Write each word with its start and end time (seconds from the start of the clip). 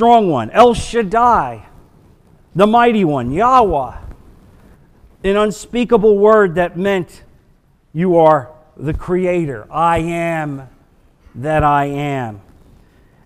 strong 0.00 0.30
one, 0.30 0.48
El 0.52 0.72
Shaddai, 0.72 1.62
the 2.54 2.66
mighty 2.66 3.04
one, 3.04 3.30
Yahweh, 3.30 3.98
an 5.24 5.36
unspeakable 5.36 6.16
word 6.16 6.54
that 6.54 6.74
meant 6.74 7.22
you 7.92 8.16
are 8.16 8.50
the 8.78 8.94
creator. 8.94 9.70
I 9.70 9.98
am 9.98 10.70
that 11.34 11.62
I 11.62 11.84
am. 11.84 12.40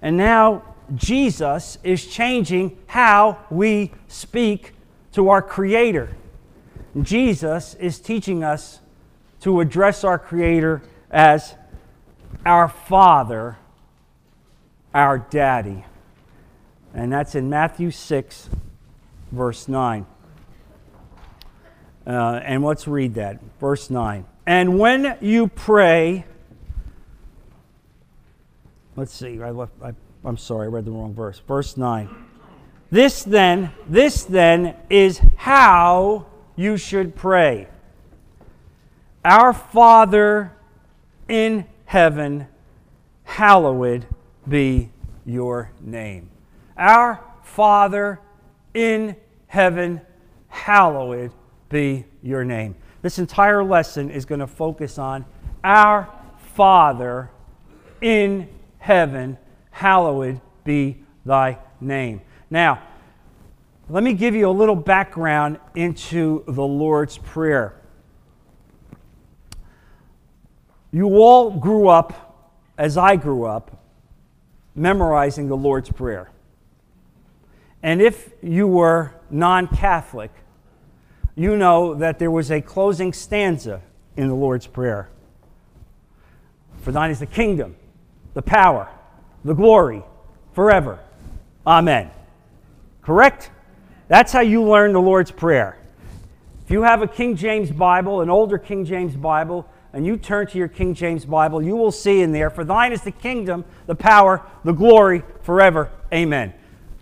And 0.03 0.17
now 0.17 0.65
Jesus 0.97 1.79
is 1.85 2.09
changing 2.09 2.77
how 2.89 3.39
we 3.51 3.93
speak 4.09 4.73
to 5.13 5.29
our 5.29 5.43
creator. 5.43 6.17
Jesus 7.01 7.75
is 7.75 8.01
teaching 8.01 8.43
us 8.43 8.81
to 9.43 9.61
address 9.61 10.03
our 10.03 10.19
creator 10.19 10.83
as 11.09 11.55
our 12.45 12.67
father, 12.67 13.59
our 14.93 15.19
daddy. 15.19 15.85
And 16.95 17.13
that's 17.13 17.35
in 17.35 17.51
Matthew 17.51 17.91
6, 17.91 18.49
verse 19.33 19.67
9. 19.67 20.07
Uh, 22.07 22.41
and 22.45 22.63
let's 22.63 22.87
read 22.87 23.15
that. 23.15 23.41
Verse 23.59 23.91
9. 23.91 24.25
And 24.47 24.79
when 24.79 25.17
you 25.21 25.49
pray, 25.49 26.25
let's 28.95 29.13
see, 29.13 29.43
I 29.43 29.51
left, 29.51 29.73
I, 29.83 29.93
I'm 30.25 30.37
sorry, 30.37 30.67
I 30.67 30.71
read 30.71 30.85
the 30.85 30.93
wrong 30.93 31.15
verse. 31.15 31.41
Verse 31.41 31.77
9. 31.77 32.09
This 32.91 33.25
then, 33.25 33.73
this 33.89 34.23
then 34.25 34.77
is 34.89 35.21
how 35.37 36.27
you 36.55 36.77
should 36.77 37.17
pray. 37.17 37.67
Our 39.25 39.53
Father 39.53 40.53
in 41.29 41.67
heaven, 41.87 42.47
hallowed 43.25 44.07
be 44.47 44.91
your 45.25 45.73
name. 45.81 46.29
Our 46.77 47.21
Father 47.43 48.21
in 48.73 49.17
heaven, 49.47 50.01
hallowed 50.49 51.33
be 51.69 52.05
your 52.23 52.45
name. 52.45 52.75
This 53.03 53.19
entire 53.19 53.63
lesson 53.63 54.11
is 54.11 54.25
going 54.25 54.41
to 54.41 54.47
focus 54.47 54.99
on 54.99 55.25
our 55.63 56.09
Father 56.55 57.31
in 58.01 58.49
heaven, 58.79 59.39
hallowed 59.71 60.41
be 60.65 60.99
thy 61.25 61.59
name. 61.81 62.21
Now, 62.51 62.83
let 63.89 64.03
me 64.03 64.15
give 64.15 64.35
you 64.35 64.49
a 64.49 64.53
little 64.53 64.77
background 64.77 65.59
into 65.75 66.45
the 66.47 66.63
Lord's 66.63 67.19
Prayer. 67.19 67.81
You 70.91 71.17
all 71.17 71.51
grew 71.51 71.89
up, 71.89 72.55
as 72.79 72.97
I 72.97 73.17
grew 73.17 73.45
up, 73.45 73.85
memorizing 74.75 75.49
the 75.49 75.57
Lord's 75.57 75.91
Prayer. 75.91 76.31
And 77.85 78.01
if 78.01 78.33
you 78.43 78.67
were 78.67 79.15
non 79.31 79.69
Catholic, 79.69 80.31
you 81.37 81.55
know 81.55 81.95
that 81.97 82.19
there 82.19 82.31
was 82.31 82.51
a 82.51 82.63
closing 82.63 83.13
stanza 83.13 83.83
in 84.17 84.29
the 84.29 84.35
Lord's 84.35 84.67
Prayer. 84.67 85.11
For 86.79 86.93
thine 86.93 87.11
is 87.11 87.19
the 87.19 87.27
kingdom, 87.27 87.77
the 88.33 88.41
power, 88.41 88.89
the 89.45 89.53
glory, 89.53 90.03
forever. 90.55 90.99
Amen. 91.67 92.11
Correct? 93.03 93.51
That's 94.09 94.33
how 94.33 94.41
you 94.41 94.63
learn 94.63 94.95
the 94.95 95.03
Lord's 95.03 95.31
Prayer. 95.31 95.77
If 96.65 96.71
you 96.71 96.83
have 96.83 97.03
a 97.03 97.07
King 97.07 97.37
James 97.37 97.71
Bible, 97.71 98.23
an 98.23 98.31
older 98.31 98.57
King 98.57 98.87
James 98.87 99.15
Bible, 99.15 99.69
and 99.93 100.07
you 100.07 100.17
turn 100.17 100.47
to 100.47 100.57
your 100.57 100.69
King 100.69 100.95
James 100.95 101.27
Bible, 101.27 101.61
you 101.61 101.77
will 101.77 101.93
see 101.93 102.23
in 102.23 102.33
there, 102.33 102.49
For 102.49 102.65
thine 102.65 102.95
is 102.95 103.03
the 103.03 103.11
kingdom, 103.11 103.63
the 103.85 103.95
power, 103.95 104.43
the 104.65 104.73
glory, 104.73 105.23
forever. 105.43 105.91
Amen. 106.11 106.55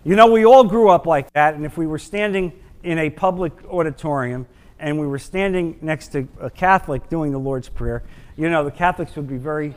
You 0.05 0.17
know, 0.17 0.27
we 0.27 0.45
all 0.45 0.65
grew 0.65 0.89
up 0.89 1.05
like 1.05 1.31
that, 1.31 1.53
and 1.53 1.65
if 1.65 1.77
we 1.77 1.87
were 1.87 1.99
standing 1.99 2.51
in 2.83 2.97
a 2.99 3.09
public 3.09 3.53
auditorium 3.69 4.45
and 4.77 4.99
we 4.99 5.07
were 5.07 5.19
standing 5.19 5.77
next 5.81 6.09
to 6.09 6.27
a 6.41 6.49
Catholic 6.49 7.07
doing 7.07 7.31
the 7.31 7.39
Lord's 7.39 7.69
Prayer, 7.69 8.03
you 8.35 8.49
know, 8.49 8.65
the 8.65 8.71
Catholics 8.71 9.15
would 9.15 9.29
be 9.29 9.37
very, 9.37 9.73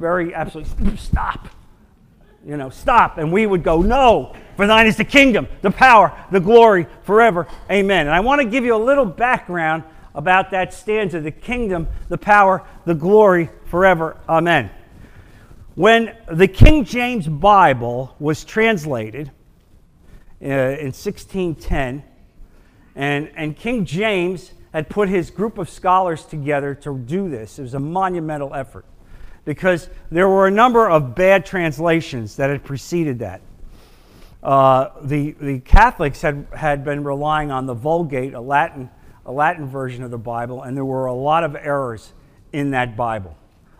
very 0.00 0.34
absolutely, 0.34 0.96
stop. 0.96 1.48
You 2.44 2.56
know, 2.56 2.70
stop. 2.70 3.18
And 3.18 3.32
we 3.32 3.46
would 3.46 3.62
go, 3.62 3.80
no, 3.80 4.34
for 4.56 4.66
thine 4.66 4.88
is 4.88 4.96
the 4.96 5.04
kingdom, 5.04 5.46
the 5.62 5.70
power, 5.70 6.12
the 6.32 6.40
glory 6.40 6.86
forever. 7.04 7.46
Amen. 7.70 8.06
And 8.06 8.14
I 8.14 8.20
want 8.20 8.40
to 8.40 8.48
give 8.48 8.64
you 8.64 8.74
a 8.74 8.82
little 8.82 9.04
background 9.04 9.84
about 10.12 10.50
that 10.50 10.74
stanza 10.74 11.20
the 11.20 11.30
kingdom, 11.30 11.86
the 12.08 12.18
power, 12.18 12.66
the 12.84 12.94
glory 12.94 13.50
forever. 13.66 14.16
Amen. 14.28 14.70
When 15.76 16.16
the 16.28 16.48
King 16.48 16.84
James 16.84 17.28
Bible 17.28 18.16
was 18.18 18.44
translated 18.44 19.30
in 20.40 20.92
1610, 20.92 22.04
and, 22.94 23.30
and 23.34 23.56
King 23.56 23.84
James 23.84 24.52
had 24.72 24.88
put 24.88 25.08
his 25.08 25.30
group 25.30 25.58
of 25.58 25.68
scholars 25.68 26.24
together 26.24 26.74
to 26.74 26.96
do 26.98 27.28
this. 27.28 27.58
It 27.58 27.62
was 27.62 27.74
a 27.74 27.80
monumental 27.80 28.54
effort 28.54 28.84
because 29.44 29.88
there 30.10 30.28
were 30.28 30.46
a 30.46 30.50
number 30.50 30.88
of 30.88 31.14
bad 31.14 31.46
translations 31.46 32.36
that 32.36 32.50
had 32.50 32.64
preceded 32.64 33.20
that. 33.20 33.40
Uh, 34.42 34.90
the, 35.02 35.32
the 35.40 35.58
Catholics 35.60 36.20
had, 36.20 36.46
had 36.54 36.84
been 36.84 37.02
relying 37.02 37.50
on 37.50 37.66
the 37.66 37.74
Vulgate, 37.74 38.34
a 38.34 38.40
Latin, 38.40 38.90
a 39.26 39.32
Latin 39.32 39.66
version 39.66 40.04
of 40.04 40.10
the 40.10 40.18
Bible, 40.18 40.62
and 40.62 40.76
there 40.76 40.84
were 40.84 41.06
a 41.06 41.14
lot 41.14 41.44
of 41.44 41.56
errors 41.56 42.12
in 42.52 42.70
that 42.70 42.96
Bible. 42.96 43.36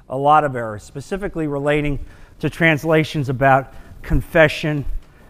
A 0.08 0.16
lot 0.16 0.42
of 0.42 0.56
errors, 0.56 0.82
specifically 0.82 1.46
relating 1.46 2.04
to 2.40 2.48
translations 2.48 3.28
about 3.28 3.72
confession 4.02 4.84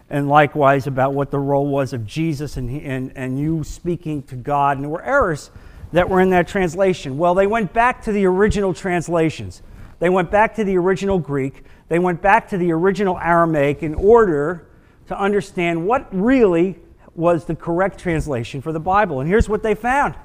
and 0.09 0.27
likewise 0.27 0.87
about 0.87 1.13
what 1.13 1.31
the 1.31 1.39
role 1.39 1.67
was 1.67 1.93
of 1.93 2.05
Jesus 2.05 2.57
and, 2.57 2.69
and, 2.81 3.11
and 3.15 3.39
you 3.39 3.63
speaking 3.63 4.23
to 4.23 4.35
God. 4.35 4.77
And 4.77 4.85
there 4.85 4.89
were 4.89 5.03
errors 5.03 5.51
that 5.91 6.09
were 6.09 6.19
in 6.19 6.31
that 6.31 6.47
translation. 6.47 7.17
Well, 7.17 7.35
they 7.35 7.47
went 7.47 7.73
back 7.73 8.03
to 8.03 8.11
the 8.11 8.25
original 8.25 8.73
translations. 8.73 9.61
They 9.99 10.09
went 10.09 10.31
back 10.31 10.55
to 10.55 10.63
the 10.63 10.77
original 10.77 11.19
Greek. 11.19 11.63
They 11.87 11.99
went 11.99 12.21
back 12.21 12.49
to 12.49 12.57
the 12.57 12.71
original 12.71 13.17
Aramaic 13.17 13.83
in 13.83 13.95
order 13.95 14.67
to 15.07 15.19
understand 15.19 15.85
what 15.85 16.07
really 16.11 16.79
was 17.15 17.45
the 17.45 17.55
correct 17.55 17.99
translation 17.99 18.61
for 18.61 18.71
the 18.71 18.79
Bible. 18.79 19.19
And 19.19 19.29
here's 19.29 19.49
what 19.49 19.63
they 19.63 19.75
found. 19.75 20.15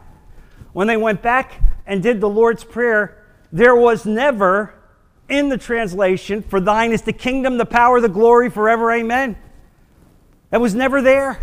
When 0.73 0.87
they 0.87 0.97
went 0.97 1.23
back 1.23 1.61
and 1.87 2.03
did 2.03 2.21
the 2.21 2.29
Lord's 2.29 2.65
Prayer, 2.65 3.25
there 3.53 3.75
was 3.75 4.05
never 4.05 4.75
in 5.29 5.49
the 5.49 5.57
translation, 5.57 6.43
For 6.43 6.61
thine 6.61 6.93
is 6.93 7.03
the 7.03 7.13
kingdom, 7.13 7.57
the 7.57 7.65
power, 7.65 8.01
the 8.01 8.09
glory 8.09 8.51
forever, 8.51 8.93
amen. 8.93 9.37
That 10.55 10.61
was 10.61 10.73
never 10.73 11.03
there. 11.03 11.41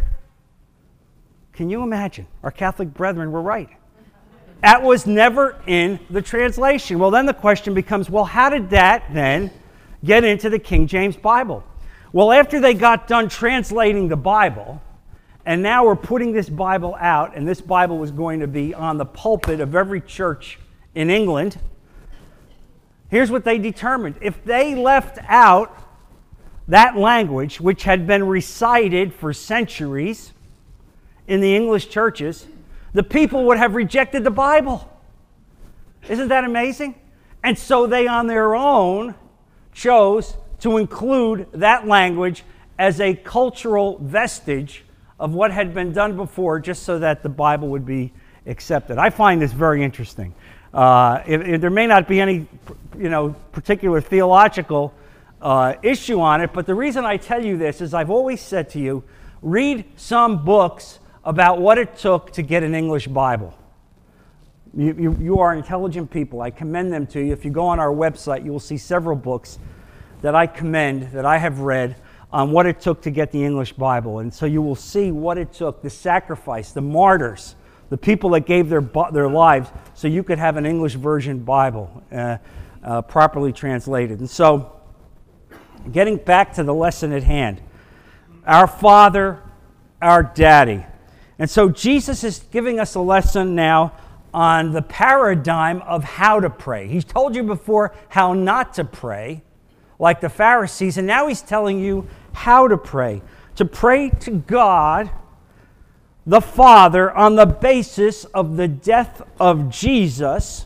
Can 1.52 1.70
you 1.70 1.84
imagine? 1.84 2.28
Our 2.44 2.50
Catholic 2.50 2.94
brethren 2.94 3.34
were 3.34 3.42
right. 3.42 3.68
That 4.62 4.84
was 4.84 5.06
never 5.06 5.62
in 5.68 6.00
the 6.10 6.22
translation. 6.22 6.98
Well, 6.98 7.12
then 7.12 7.26
the 7.26 7.34
question 7.34 7.74
becomes 7.74 8.10
well, 8.10 8.24
how 8.24 8.50
did 8.50 8.70
that 8.70 9.14
then 9.14 9.52
get 10.02 10.24
into 10.24 10.50
the 10.50 10.60
King 10.60 10.88
James 10.88 11.18
Bible? 11.18 11.62
Well, 12.14 12.32
after 12.32 12.62
they 12.62 12.74
got 12.74 13.10
done 13.10 13.28
translating 13.28 14.08
the 14.08 14.16
Bible, 14.16 14.82
and 15.46 15.62
now 15.62 15.84
we're 15.84 15.98
putting 15.98 16.32
this 16.32 16.48
Bible 16.48 16.96
out, 16.98 17.36
and 17.36 17.46
this 17.46 17.60
Bible 17.60 17.98
was 17.98 18.12
going 18.12 18.40
to 18.40 18.48
be 18.48 18.74
on 18.74 18.98
the 18.98 19.06
pulpit 19.06 19.60
of 19.60 19.76
every 19.76 20.00
church 20.00 20.58
in 20.96 21.10
England. 21.10 21.60
Here's 23.10 23.30
what 23.30 23.44
they 23.44 23.58
determined 23.58 24.16
if 24.22 24.42
they 24.46 24.74
left 24.74 25.20
out 25.28 25.81
that 26.68 26.98
language, 26.98 27.60
which 27.60 27.84
had 27.84 28.08
been 28.08 28.26
recited 28.28 29.14
for 29.14 29.34
centuries 29.34 30.34
in 31.28 31.42
the 31.42 31.56
English 31.56 31.90
churches, 31.90 32.48
the 32.94 33.04
people 33.04 33.46
would 33.46 33.58
have 33.58 33.76
rejected 33.76 34.24
the 34.24 34.32
Bible. 34.32 34.88
Isn't 36.10 36.30
that 36.30 36.44
amazing? 36.44 36.96
And 37.44 37.58
so 37.58 37.88
they, 37.88 38.08
on 38.08 38.28
their 38.28 38.56
own, 38.56 39.16
chose 39.74 40.36
to 40.60 40.78
include 40.78 41.48
that 41.54 41.88
language 41.88 42.44
as 42.78 43.00
a 43.00 43.14
cultural 43.16 43.98
vestige 44.00 44.84
of 45.20 45.34
what 45.34 45.52
had 45.52 45.74
been 45.74 45.94
done 45.94 46.16
before, 46.16 46.60
just 46.60 46.84
so 46.84 47.00
that 47.00 47.24
the 47.24 47.30
Bible 47.30 47.68
would 47.70 47.86
be 47.86 48.12
accepted. 48.46 48.98
I 48.98 49.10
find 49.10 49.42
this 49.42 49.52
very 49.52 49.84
interesting. 49.84 50.34
Uh, 50.74 51.22
if, 51.28 51.42
if 51.42 51.62
there 51.62 51.70
may 51.70 51.86
not 51.86 52.08
be 52.08 52.20
any, 52.20 52.48
you 52.98 53.10
know, 53.10 53.36
particular 53.52 54.02
theological 54.02 54.94
uh, 55.42 55.76
issue 55.82 56.20
on 56.20 56.42
it. 56.42 56.54
But 56.54 56.66
the 56.66 56.76
reason 56.76 57.06
I 57.06 57.18
tell 57.18 57.44
you 57.44 57.58
this 57.58 57.82
is 57.82 57.94
I've 57.94 58.10
always 58.10 58.42
said 58.42 58.70
to 58.72 58.80
you 58.80 59.04
read 59.42 59.86
some 59.96 60.46
books 60.46 61.00
about 61.24 61.60
what 61.60 61.78
it 61.78 61.98
took 61.98 62.32
to 62.34 62.42
get 62.42 62.64
an 62.64 62.76
English 62.76 63.08
Bible. 63.08 63.58
You, 64.76 64.96
you, 64.98 65.18
you, 65.20 65.40
are 65.40 65.54
intelligent 65.54 66.10
people. 66.10 66.42
I 66.42 66.50
commend 66.50 66.94
them 66.94 67.06
to 67.08 67.20
you. 67.20 67.34
If 67.34 67.44
you 67.44 67.52
go 67.52 67.66
on 67.66 67.80
our 67.80 67.92
website, 67.92 68.46
you 68.46 68.52
will 68.52 68.60
see 68.60 68.78
several 68.78 69.18
books 69.18 69.60
that 70.22 70.34
I 70.34 70.48
commend, 70.48 71.12
that 71.12 71.26
I 71.26 71.38
have 71.38 71.60
read 71.60 71.98
on 72.32 72.52
what 72.52 72.66
it 72.66 72.80
took 72.80 73.02
to 73.02 73.12
get 73.12 73.32
the 73.32 73.44
English 73.44 73.74
Bible. 73.74 74.20
And 74.20 74.34
so 74.34 74.46
you 74.46 74.62
will 74.62 74.76
see 74.76 75.12
what 75.12 75.38
it 75.38 75.52
took 75.52 75.82
the 75.82 75.90
sacrifice, 75.90 76.72
the 76.72 76.82
martyrs, 76.82 77.56
the 77.90 77.98
people 77.98 78.30
that 78.32 78.46
gave 78.46 78.70
their, 78.70 78.82
their 79.12 79.30
lives 79.30 79.70
so 79.94 80.08
you 80.08 80.24
could 80.24 80.40
have 80.40 80.56
an 80.56 80.66
English 80.66 80.94
version 80.94 81.40
Bible 81.40 82.02
uh, 82.12 82.38
uh, 82.84 83.02
properly 83.02 83.52
translated. 83.52 84.20
And 84.20 84.30
so 84.30 84.81
getting 85.92 86.18
back 86.18 86.54
to 86.54 86.64
the 86.64 86.74
lesson 86.74 87.12
at 87.12 87.24
hand, 87.24 87.62
our 88.46 88.68
Father, 88.68 89.42
our 90.02 90.24
Daddy. 90.24 90.86
And 91.40 91.50
so 91.50 91.70
Jesus 91.70 92.24
is 92.24 92.40
giving 92.52 92.80
us 92.80 92.96
a 92.96 93.00
lesson 93.00 93.56
now 93.56 93.94
on 94.34 94.72
the 94.72 94.82
paradigm 94.82 95.82
of 95.82 96.04
how 96.04 96.40
to 96.40 96.50
pray. 96.50 96.88
He's 96.88 97.04
told 97.04 97.36
you 97.36 97.44
before 97.44 97.94
how 98.10 98.34
not 98.34 98.74
to 98.76 98.86
pray, 98.86 99.44
like 100.00 100.22
the 100.22 100.30
Pharisees, 100.30 100.98
and 100.98 101.06
now 101.06 101.28
he's 101.28 101.42
telling 101.42 101.80
you 101.80 102.08
how 102.34 102.68
to 102.68 102.78
pray. 102.78 103.22
To 103.58 103.66
pray 103.66 104.10
to 104.22 104.32
God, 104.32 105.12
the 106.26 106.42
Father, 106.42 107.12
on 107.12 107.36
the 107.36 107.46
basis 107.46 108.26
of 108.26 108.56
the 108.56 108.68
death 108.68 109.22
of 109.40 109.70
Jesus 109.70 110.66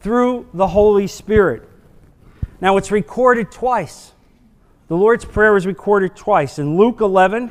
through 0.00 0.48
the 0.54 0.68
Holy 0.68 1.06
Spirit. 1.06 1.68
Now, 2.60 2.76
it's 2.78 2.90
recorded 2.90 3.50
twice. 3.50 4.13
The 4.86 4.96
Lord's 4.96 5.24
Prayer 5.24 5.56
is 5.56 5.64
recorded 5.64 6.14
twice 6.14 6.58
in 6.58 6.76
Luke 6.76 7.00
11, 7.00 7.50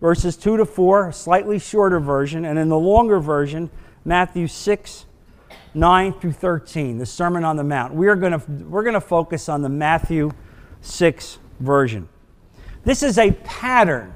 verses 0.00 0.36
2 0.36 0.56
to 0.56 0.66
4, 0.66 1.10
a 1.10 1.12
slightly 1.12 1.60
shorter 1.60 2.00
version, 2.00 2.44
and 2.44 2.58
in 2.58 2.68
the 2.68 2.78
longer 2.78 3.20
version, 3.20 3.70
Matthew 4.04 4.48
6, 4.48 5.06
9 5.72 6.12
through 6.14 6.32
13, 6.32 6.98
the 6.98 7.06
Sermon 7.06 7.44
on 7.44 7.54
the 7.54 7.62
Mount. 7.62 7.94
We 7.94 8.08
are 8.08 8.16
to, 8.16 8.42
we're 8.64 8.82
going 8.82 8.94
to 8.94 9.00
focus 9.00 9.48
on 9.48 9.62
the 9.62 9.68
Matthew 9.68 10.32
6 10.80 11.38
version. 11.60 12.08
This 12.82 13.04
is 13.04 13.18
a 13.18 13.30
pattern, 13.30 14.12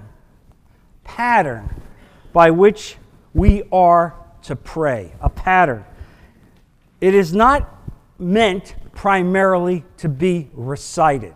pattern 1.05 1.81
by 2.33 2.51
which 2.51 2.97
we 3.35 3.63
are 3.71 4.17
to 4.43 4.57
pray, 4.57 5.13
a 5.21 5.29
pattern. 5.29 5.85
It 7.01 7.15
is 7.15 7.33
not 7.33 7.73
meant 8.19 8.75
primarily 8.95 9.85
to 9.99 10.09
be 10.09 10.51
recited. 10.55 11.35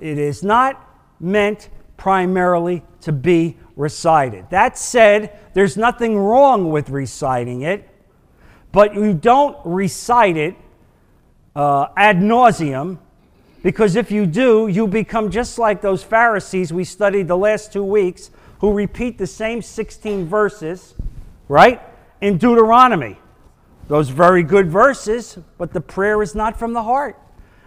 It 0.00 0.18
is 0.18 0.42
not 0.42 0.88
meant 1.20 1.68
primarily 1.96 2.82
to 3.02 3.12
be 3.12 3.56
recited. 3.76 4.46
That 4.50 4.78
said, 4.78 5.38
there's 5.54 5.76
nothing 5.76 6.18
wrong 6.18 6.70
with 6.70 6.90
reciting 6.90 7.62
it, 7.62 7.88
but 8.72 8.94
you 8.94 9.14
don't 9.14 9.56
recite 9.64 10.36
it 10.36 10.56
uh, 11.54 11.86
ad 11.96 12.18
nauseum 12.18 12.98
because 13.62 13.96
if 13.96 14.10
you 14.10 14.26
do, 14.26 14.68
you 14.68 14.86
become 14.86 15.30
just 15.30 15.58
like 15.58 15.80
those 15.80 16.02
Pharisees 16.02 16.72
we 16.72 16.84
studied 16.84 17.28
the 17.28 17.36
last 17.36 17.72
two 17.72 17.84
weeks 17.84 18.30
who 18.58 18.72
repeat 18.72 19.16
the 19.16 19.26
same 19.26 19.62
16 19.62 20.26
verses, 20.26 20.94
right, 21.48 21.80
in 22.20 22.36
Deuteronomy. 22.36 23.18
Those 23.88 24.08
very 24.08 24.42
good 24.42 24.70
verses, 24.70 25.38
but 25.58 25.72
the 25.72 25.80
prayer 25.80 26.22
is 26.22 26.34
not 26.34 26.58
from 26.58 26.72
the 26.72 26.82
heart. 26.82 27.18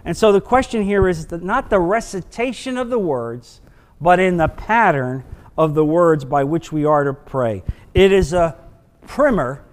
And 0.05 0.15
so 0.15 0.31
the 0.31 0.41
question 0.41 0.83
here 0.83 1.07
is 1.07 1.31
not 1.31 1.69
the 1.69 1.79
recitation 1.79 2.77
of 2.77 2.89
the 2.89 2.99
words, 2.99 3.61
but 3.99 4.19
in 4.19 4.37
the 4.37 4.47
pattern 4.47 5.23
of 5.57 5.73
the 5.73 5.83
words 5.83 6.23
by 6.23 6.43
which 6.43 6.71
we 6.71 6.85
are 6.85 7.03
to 7.03 7.13
pray. 7.13 7.63
It 7.93 8.11
is 8.11 8.33
a 8.33 8.57
primer 9.05 9.63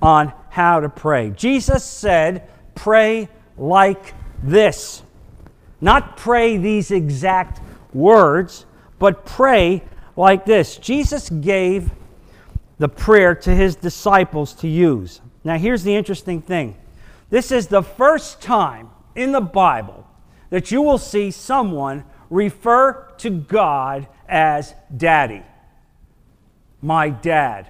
on 0.00 0.32
how 0.50 0.80
to 0.80 0.88
pray. 0.88 1.30
Jesus 1.30 1.84
said, 1.84 2.48
Pray 2.74 3.28
like 3.56 4.14
this. 4.42 5.02
Not 5.80 6.16
pray 6.16 6.56
these 6.56 6.90
exact 6.90 7.60
words, 7.92 8.66
but 8.98 9.26
pray 9.26 9.82
like 10.16 10.44
this. 10.44 10.76
Jesus 10.76 11.28
gave 11.28 11.90
the 12.78 12.88
prayer 12.88 13.34
to 13.34 13.54
his 13.54 13.76
disciples 13.76 14.54
to 14.54 14.68
use. 14.68 15.20
Now, 15.44 15.58
here's 15.58 15.82
the 15.82 15.94
interesting 15.94 16.40
thing 16.40 16.76
this 17.30 17.50
is 17.50 17.66
the 17.66 17.82
first 17.82 18.40
time 18.40 18.90
in 19.14 19.32
the 19.32 19.40
Bible 19.40 20.06
that 20.50 20.70
you 20.70 20.82
will 20.82 20.98
see 20.98 21.30
someone 21.30 22.04
refer 22.30 23.08
to 23.18 23.30
God 23.30 24.06
as 24.28 24.74
daddy, 24.94 25.42
my 26.80 27.10
dad, 27.10 27.68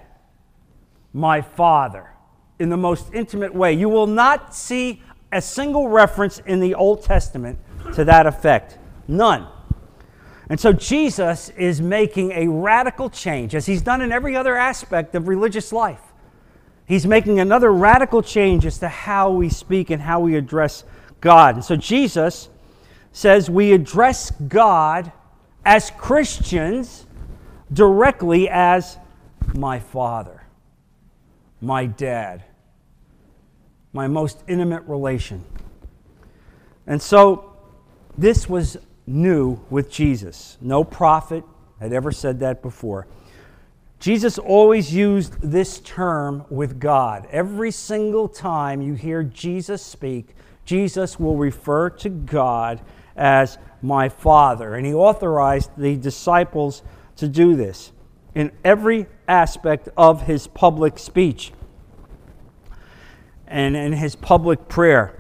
my 1.12 1.41
father, 1.41 2.11
in 2.59 2.69
the 2.69 2.77
most 2.77 3.12
intimate 3.12 3.55
way. 3.55 3.73
You 3.73 3.89
will 3.89 4.06
not 4.06 4.55
see 4.55 5.03
a 5.33 5.41
single 5.41 5.89
reference 5.89 6.39
in 6.41 6.61
the 6.61 6.75
Old 6.75 7.03
Testament 7.03 7.59
to 7.94 8.05
that 8.05 8.27
effect. 8.27 8.79
None. 9.09 9.47
And 10.49 10.61
so 10.61 10.73
Jesus 10.73 11.49
is 11.50 11.81
making 11.81 12.33
a 12.33 12.47
radical 12.47 13.09
change, 13.09 13.55
as 13.55 13.67
he's 13.67 13.83
done 13.83 14.03
in 14.03 14.12
every 14.12 14.37
other 14.37 14.56
aspect 14.56 15.15
of 15.15 15.29
religious 15.29 15.73
life. 15.73 16.00
He's 16.85 17.06
making 17.06 17.41
another 17.41 17.73
radical 17.73 18.23
change 18.23 18.67
as 18.67 18.79
to 18.79 18.89
how 18.89 19.31
we 19.31 19.49
speak 19.49 19.89
and 19.91 20.03
how 20.03 20.21
we 20.21 20.37
address 20.37 20.85
God. 21.22 21.54
And 21.54 21.64
so 21.64 21.76
Jesus 21.76 22.50
says 23.12 23.48
we 23.48 23.72
address 23.72 24.30
God 24.30 25.10
as 25.64 25.90
Christians 25.92 27.06
directly 27.72 28.50
as 28.50 28.98
my 29.54 29.78
father, 29.78 30.42
my 31.62 31.86
dad, 31.86 32.44
my 33.94 34.08
most 34.08 34.42
intimate 34.46 34.82
relation. 34.82 35.42
And 36.86 37.00
so 37.00 37.56
this 38.19 38.48
was 38.48 38.76
new 39.06 39.60
with 39.70 39.90
Jesus. 39.90 40.58
No 40.60 40.84
prophet 40.84 41.44
had 41.80 41.92
ever 41.92 42.12
said 42.12 42.40
that 42.40 42.60
before. 42.62 43.06
Jesus 44.00 44.36
always 44.36 44.92
used 44.92 45.40
this 45.40 45.78
term 45.80 46.44
with 46.50 46.80
God. 46.80 47.28
Every 47.30 47.70
single 47.70 48.28
time 48.28 48.82
you 48.82 48.94
hear 48.94 49.22
Jesus 49.22 49.80
speak, 49.80 50.34
Jesus 50.64 51.19
will 51.19 51.37
refer 51.37 51.91
to 51.91 52.09
God 52.09 52.81
as 53.17 53.59
my 53.81 54.09
Father. 54.09 54.75
And 54.75 54.87
he 54.87 54.94
authorized 54.94 55.70
the 55.76 55.97
disciples 55.97 56.82
to 57.17 57.29
do 57.29 57.56
this 57.56 57.93
in 58.35 58.53
every 58.64 59.06
aspect 59.29 59.88
of 59.97 60.23
his 60.23 60.47
public 60.47 60.99
speech 60.99 61.53
and 63.47 63.76
in 63.76 63.93
his 63.93 64.17
public 64.17 64.69
prayer. 64.69 65.19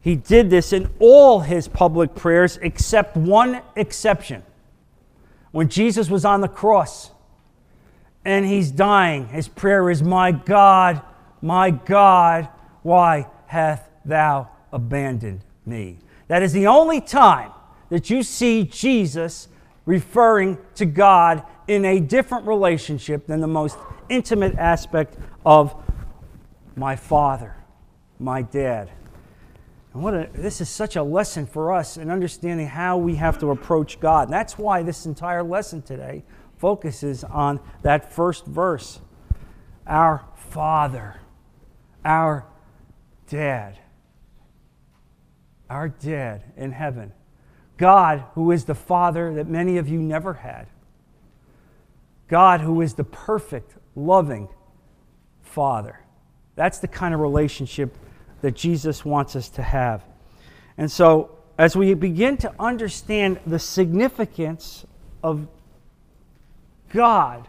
He 0.00 0.14
did 0.14 0.50
this 0.50 0.72
in 0.72 0.88
all 1.00 1.40
his 1.40 1.66
public 1.66 2.14
prayers 2.14 2.58
except 2.62 3.16
one 3.16 3.60
exception. 3.74 4.44
When 5.50 5.68
Jesus 5.68 6.08
was 6.08 6.24
on 6.24 6.42
the 6.42 6.48
cross 6.48 7.10
and 8.24 8.46
he's 8.46 8.70
dying, 8.70 9.28
his 9.28 9.48
prayer 9.48 9.90
is, 9.90 10.02
My 10.02 10.30
God, 10.30 11.02
my 11.42 11.70
God, 11.70 12.48
why 12.82 13.26
hath 13.46 13.88
thou 14.04 14.48
abandoned 14.72 15.44
me? 15.64 15.98
That 16.28 16.42
is 16.42 16.52
the 16.52 16.66
only 16.66 17.00
time 17.00 17.52
that 17.88 18.10
you 18.10 18.22
see 18.22 18.64
Jesus 18.64 19.48
referring 19.84 20.58
to 20.74 20.84
God 20.84 21.44
in 21.68 21.84
a 21.84 22.00
different 22.00 22.46
relationship 22.46 23.26
than 23.26 23.40
the 23.40 23.46
most 23.46 23.78
intimate 24.08 24.56
aspect 24.56 25.16
of 25.44 25.74
my 26.74 26.96
father, 26.96 27.56
my 28.18 28.42
dad. 28.42 28.90
And 29.94 30.02
what 30.02 30.14
a, 30.14 30.28
this 30.34 30.60
is 30.60 30.68
such 30.68 30.96
a 30.96 31.02
lesson 31.02 31.46
for 31.46 31.72
us 31.72 31.96
in 31.96 32.10
understanding 32.10 32.66
how 32.66 32.98
we 32.98 33.14
have 33.16 33.38
to 33.38 33.50
approach 33.50 33.98
God. 33.98 34.28
That's 34.30 34.58
why 34.58 34.82
this 34.82 35.06
entire 35.06 35.42
lesson 35.42 35.82
today 35.82 36.24
focuses 36.58 37.24
on 37.24 37.60
that 37.82 38.12
first 38.12 38.46
verse 38.46 39.00
Our 39.86 40.24
Father, 40.34 41.20
our 42.04 42.46
Dad 43.28 43.78
our 45.68 45.88
dead 45.88 46.42
in 46.56 46.72
heaven. 46.72 47.12
God, 47.76 48.24
who 48.34 48.50
is 48.52 48.64
the 48.64 48.74
Father 48.74 49.34
that 49.34 49.48
many 49.48 49.76
of 49.76 49.88
you 49.88 50.00
never 50.00 50.34
had. 50.34 50.66
God, 52.28 52.60
who 52.60 52.80
is 52.80 52.94
the 52.94 53.04
perfect, 53.04 53.74
loving 53.94 54.48
Father. 55.42 56.00
That's 56.54 56.78
the 56.78 56.88
kind 56.88 57.14
of 57.14 57.20
relationship 57.20 57.96
that 58.40 58.54
Jesus 58.54 59.04
wants 59.04 59.36
us 59.36 59.48
to 59.50 59.62
have. 59.62 60.04
And 60.78 60.90
so, 60.90 61.30
as 61.58 61.76
we 61.76 61.94
begin 61.94 62.36
to 62.38 62.52
understand 62.58 63.40
the 63.46 63.58
significance 63.58 64.84
of 65.22 65.48
God, 66.90 67.48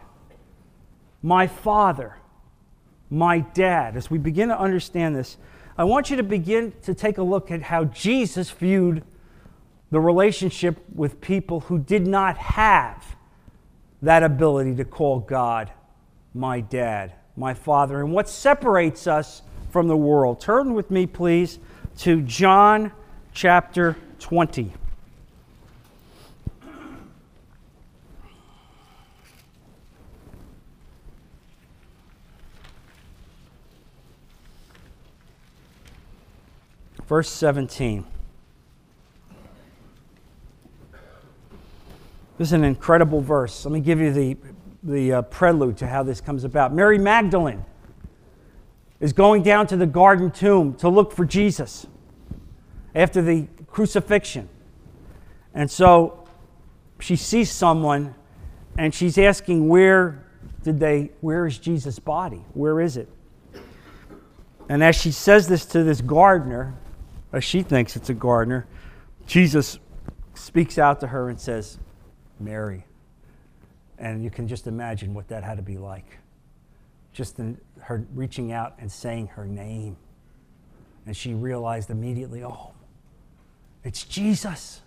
my 1.22 1.46
Father, 1.46 2.16
my 3.10 3.40
Dad, 3.40 3.96
as 3.96 4.10
we 4.10 4.18
begin 4.18 4.48
to 4.48 4.58
understand 4.58 5.16
this, 5.16 5.36
I 5.78 5.84
want 5.84 6.10
you 6.10 6.16
to 6.16 6.24
begin 6.24 6.72
to 6.82 6.92
take 6.92 7.18
a 7.18 7.22
look 7.22 7.52
at 7.52 7.62
how 7.62 7.84
Jesus 7.84 8.50
viewed 8.50 9.04
the 9.92 10.00
relationship 10.00 10.84
with 10.92 11.20
people 11.20 11.60
who 11.60 11.78
did 11.78 12.04
not 12.04 12.36
have 12.36 13.16
that 14.02 14.24
ability 14.24 14.74
to 14.74 14.84
call 14.84 15.20
God 15.20 15.70
my 16.34 16.60
dad, 16.60 17.12
my 17.36 17.54
father, 17.54 18.00
and 18.00 18.12
what 18.12 18.28
separates 18.28 19.06
us 19.06 19.42
from 19.70 19.86
the 19.86 19.96
world. 19.96 20.40
Turn 20.40 20.74
with 20.74 20.90
me, 20.90 21.06
please, 21.06 21.60
to 21.98 22.22
John 22.22 22.90
chapter 23.32 23.96
20. 24.18 24.72
Verse 37.08 37.30
17. 37.30 38.04
This 42.36 42.48
is 42.48 42.52
an 42.52 42.64
incredible 42.64 43.22
verse. 43.22 43.64
Let 43.64 43.72
me 43.72 43.80
give 43.80 43.98
you 43.98 44.12
the, 44.12 44.36
the 44.82 45.12
uh, 45.14 45.22
prelude 45.22 45.78
to 45.78 45.86
how 45.86 46.02
this 46.02 46.20
comes 46.20 46.44
about. 46.44 46.74
Mary 46.74 46.98
Magdalene 46.98 47.64
is 49.00 49.14
going 49.14 49.42
down 49.42 49.66
to 49.68 49.76
the 49.78 49.86
garden 49.86 50.30
tomb 50.30 50.74
to 50.74 50.90
look 50.90 51.12
for 51.12 51.24
Jesus 51.24 51.86
after 52.94 53.22
the 53.22 53.48
crucifixion. 53.68 54.50
And 55.54 55.70
so 55.70 56.28
she 57.00 57.16
sees 57.16 57.50
someone 57.50 58.14
and 58.76 58.94
she's 58.94 59.16
asking 59.16 59.66
where 59.66 60.26
did 60.62 60.78
they 60.78 61.12
where 61.22 61.46
is 61.46 61.56
Jesus' 61.56 61.98
body? 61.98 62.44
Where 62.52 62.82
is 62.82 62.98
it? 62.98 63.08
And 64.68 64.84
as 64.84 64.94
she 64.94 65.10
says 65.10 65.48
this 65.48 65.64
to 65.66 65.82
this 65.82 66.02
gardener, 66.02 66.74
she 67.40 67.62
thinks 67.62 67.96
it's 67.96 68.08
a 68.08 68.14
gardener, 68.14 68.66
Jesus 69.26 69.78
speaks 70.34 70.78
out 70.78 71.00
to 71.00 71.08
her 71.08 71.28
and 71.28 71.38
says, 71.38 71.78
Mary. 72.40 72.84
And 73.98 74.22
you 74.22 74.30
can 74.30 74.48
just 74.48 74.66
imagine 74.66 75.12
what 75.12 75.28
that 75.28 75.42
had 75.42 75.56
to 75.56 75.62
be 75.62 75.76
like. 75.76 76.18
Just 77.12 77.38
in 77.38 77.58
her 77.80 78.06
reaching 78.14 78.52
out 78.52 78.74
and 78.78 78.90
saying 78.90 79.28
her 79.28 79.44
name. 79.44 79.96
And 81.06 81.16
she 81.16 81.34
realized 81.34 81.90
immediately, 81.90 82.44
oh, 82.44 82.72
it's 83.82 84.04
Jesus. 84.04 84.80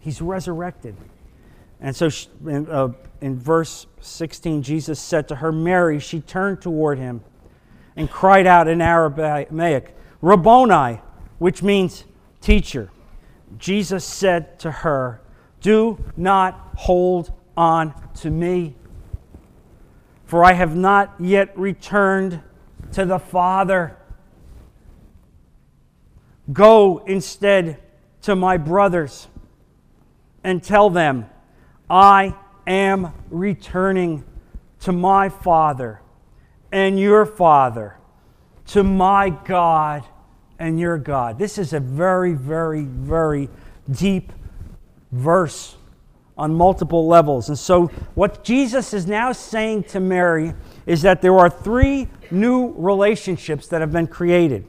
He's 0.00 0.22
resurrected. 0.22 0.96
And 1.80 1.94
so 1.94 2.08
she, 2.08 2.28
in, 2.46 2.68
uh, 2.70 2.92
in 3.20 3.38
verse 3.38 3.86
16, 4.00 4.62
Jesus 4.62 5.00
said 5.00 5.28
to 5.28 5.36
her, 5.36 5.52
Mary, 5.52 5.98
she 5.98 6.20
turned 6.20 6.62
toward 6.62 6.98
him 6.98 7.22
and 7.96 8.10
cried 8.10 8.46
out 8.46 8.68
in 8.68 8.80
Aramaic, 8.80 9.96
Rabboni, 10.20 11.00
which 11.38 11.62
means 11.62 12.04
teacher. 12.40 12.90
Jesus 13.58 14.04
said 14.04 14.58
to 14.60 14.70
her, 14.70 15.20
Do 15.60 16.02
not 16.16 16.72
hold 16.76 17.32
on 17.56 17.94
to 18.16 18.30
me, 18.30 18.74
for 20.24 20.44
I 20.44 20.52
have 20.52 20.76
not 20.76 21.14
yet 21.18 21.56
returned 21.58 22.42
to 22.92 23.04
the 23.04 23.18
Father. 23.18 23.96
Go 26.52 26.98
instead 27.06 27.80
to 28.22 28.36
my 28.36 28.56
brothers 28.56 29.28
and 30.42 30.62
tell 30.62 30.90
them, 30.90 31.26
I 31.88 32.34
am 32.66 33.12
returning 33.30 34.24
to 34.80 34.92
my 34.92 35.28
Father 35.28 36.00
and 36.72 36.98
your 36.98 37.24
Father, 37.24 37.96
to 38.66 38.82
my 38.82 39.30
God 39.30 40.04
and 40.58 40.78
your 40.80 40.98
God. 40.98 41.38
This 41.38 41.58
is 41.58 41.72
a 41.72 41.80
very, 41.80 42.32
very, 42.32 42.84
very 42.84 43.48
deep 43.90 44.32
verse 45.12 45.76
on 46.38 46.54
multiple 46.54 47.06
levels. 47.06 47.48
And 47.48 47.58
so, 47.58 47.86
what 48.14 48.44
Jesus 48.44 48.92
is 48.92 49.06
now 49.06 49.32
saying 49.32 49.84
to 49.84 50.00
Mary 50.00 50.54
is 50.84 51.02
that 51.02 51.22
there 51.22 51.38
are 51.38 51.48
three 51.48 52.08
new 52.30 52.74
relationships 52.76 53.66
that 53.68 53.80
have 53.80 53.92
been 53.92 54.06
created. 54.06 54.66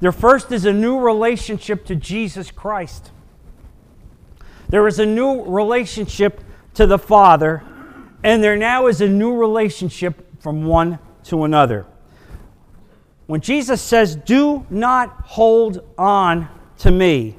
The 0.00 0.10
first 0.10 0.50
is 0.50 0.64
a 0.64 0.72
new 0.72 0.98
relationship 0.98 1.84
to 1.86 1.94
Jesus 1.94 2.50
Christ. 2.50 3.12
There 4.68 4.88
is 4.88 4.98
a 4.98 5.06
new 5.06 5.44
relationship 5.44 6.42
to 6.74 6.86
the 6.86 6.98
Father, 6.98 7.62
and 8.24 8.42
there 8.42 8.56
now 8.56 8.88
is 8.88 9.00
a 9.00 9.08
new 9.08 9.36
relationship 9.36 10.40
from 10.42 10.64
one 10.64 10.98
to 11.24 11.44
another. 11.44 11.86
When 13.32 13.40
Jesus 13.40 13.80
says, 13.80 14.14
Do 14.14 14.66
not 14.68 15.22
hold 15.24 15.82
on 15.96 16.50
to 16.80 16.90
me, 16.90 17.38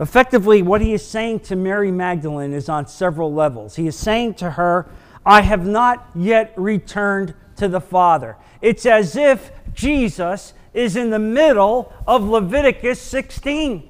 effectively 0.00 0.60
what 0.60 0.80
he 0.80 0.92
is 0.92 1.06
saying 1.06 1.38
to 1.40 1.54
Mary 1.54 1.92
Magdalene 1.92 2.52
is 2.52 2.68
on 2.68 2.88
several 2.88 3.32
levels. 3.32 3.76
He 3.76 3.86
is 3.86 3.94
saying 3.94 4.34
to 4.34 4.50
her, 4.50 4.88
I 5.24 5.42
have 5.42 5.64
not 5.64 6.10
yet 6.16 6.52
returned 6.56 7.32
to 7.58 7.68
the 7.68 7.80
Father. 7.80 8.36
It's 8.60 8.86
as 8.86 9.14
if 9.14 9.52
Jesus 9.72 10.52
is 10.72 10.96
in 10.96 11.10
the 11.10 11.20
middle 11.20 11.92
of 12.08 12.24
Leviticus 12.24 13.00
16. 13.00 13.88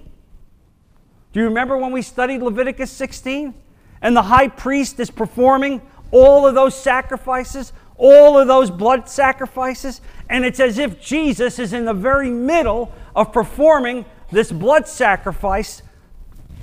Do 1.32 1.40
you 1.40 1.46
remember 1.46 1.78
when 1.78 1.92
we 1.92 2.02
studied 2.02 2.42
Leviticus 2.42 2.90
16? 2.90 3.54
And 4.02 4.14
the 4.14 4.24
high 4.24 4.48
priest 4.48 5.00
is 5.00 5.10
performing 5.10 5.80
all 6.10 6.46
of 6.46 6.54
those 6.54 6.78
sacrifices, 6.78 7.72
all 7.96 8.38
of 8.38 8.46
those 8.46 8.70
blood 8.70 9.08
sacrifices, 9.08 10.02
and 10.28 10.44
it's 10.44 10.60
as 10.60 10.78
if 10.78 11.00
Jesus 11.00 11.58
is 11.58 11.72
in 11.72 11.84
the 11.84 11.94
very 11.94 12.30
middle 12.30 12.92
of 13.14 13.32
performing 13.32 14.04
this 14.30 14.50
blood 14.50 14.88
sacrifice 14.88 15.82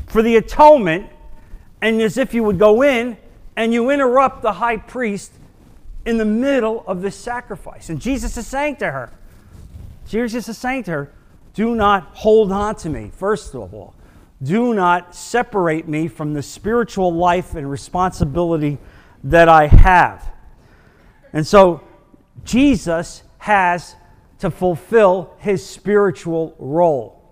for 0.08 0.22
the 0.22 0.36
atonement, 0.36 1.10
and 1.82 2.02
as 2.02 2.18
if 2.18 2.34
you 2.34 2.44
would 2.44 2.60
go 2.60 2.82
in 2.82 3.18
and 3.56 3.74
you 3.74 3.90
interrupt 3.90 4.42
the 4.42 4.54
high 4.54 4.78
priest 4.78 5.32
in 6.06 6.18
the 6.18 6.26
middle 6.26 6.84
of 6.88 7.02
this 7.02 7.16
sacrifice. 7.16 7.90
And 7.90 8.02
Jesus 8.02 8.36
is 8.38 8.48
saying 8.48 8.78
to 8.78 8.92
her, 8.92 9.12
Jesus 10.08 10.50
is 10.50 10.58
saying 10.58 10.84
to 10.84 10.92
her, 10.92 11.12
Do 11.54 11.76
not 11.76 12.04
hold 12.16 12.52
on 12.52 12.76
to 12.78 12.90
me, 12.90 13.12
first 13.16 13.56
of 13.56 13.74
all. 13.74 13.94
Do 14.44 14.74
not 14.74 15.16
separate 15.16 15.88
me 15.88 16.08
from 16.08 16.34
the 16.34 16.42
spiritual 16.42 17.14
life 17.14 17.54
and 17.54 17.70
responsibility 17.70 18.80
that 19.24 19.48
I 19.48 19.68
have. 19.68 20.32
And 21.32 21.46
so 21.46 21.82
Jesus 22.44 23.24
has 23.42 23.96
to 24.38 24.52
fulfill 24.52 25.34
his 25.40 25.66
spiritual 25.66 26.56
role. 26.60 27.24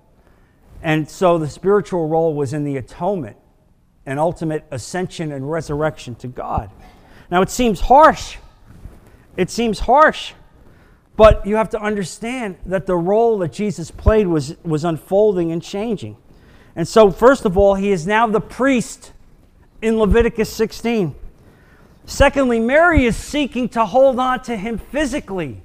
And 0.82 1.08
so 1.08 1.38
the 1.38 1.48
spiritual 1.48 2.08
role 2.08 2.34
was 2.34 2.52
in 2.52 2.64
the 2.64 2.78
atonement 2.78 3.38
and 4.08 4.20
ultimate 4.20 4.66
ascension 4.72 5.32
and 5.32 5.52
resurrection 5.52 6.16
to 6.16 6.28
God. 6.28 6.72
Now 7.30 7.44
it 7.44 7.52
seems 7.52 7.80
harsh. 7.80 8.38
It 9.38 9.52
seems 9.52 9.82
harsh. 9.82 10.34
But 11.16 11.46
you 11.46 11.58
have 11.58 11.70
to 11.70 11.80
understand 11.80 12.58
that 12.66 12.88
the 12.88 12.96
role 12.96 13.38
that 13.40 13.54
Jesus 13.54 13.92
played 13.92 14.26
was, 14.26 14.58
was 14.64 14.84
unfolding 14.84 15.52
and 15.52 15.62
changing. 15.62 16.18
And 16.76 16.88
so, 16.88 17.12
first 17.12 17.46
of 17.46 17.56
all, 17.56 17.76
he 17.76 17.92
is 17.92 18.08
now 18.08 18.26
the 18.26 18.42
priest 18.42 19.14
in 19.80 20.00
Leviticus 20.00 20.52
16. 20.52 21.14
Secondly, 22.06 22.60
Mary 22.60 23.06
is 23.06 23.16
seeking 23.16 23.70
to 23.70 23.86
hold 23.86 24.18
on 24.18 24.42
to 24.44 24.58
him 24.58 24.80
physically 24.80 25.62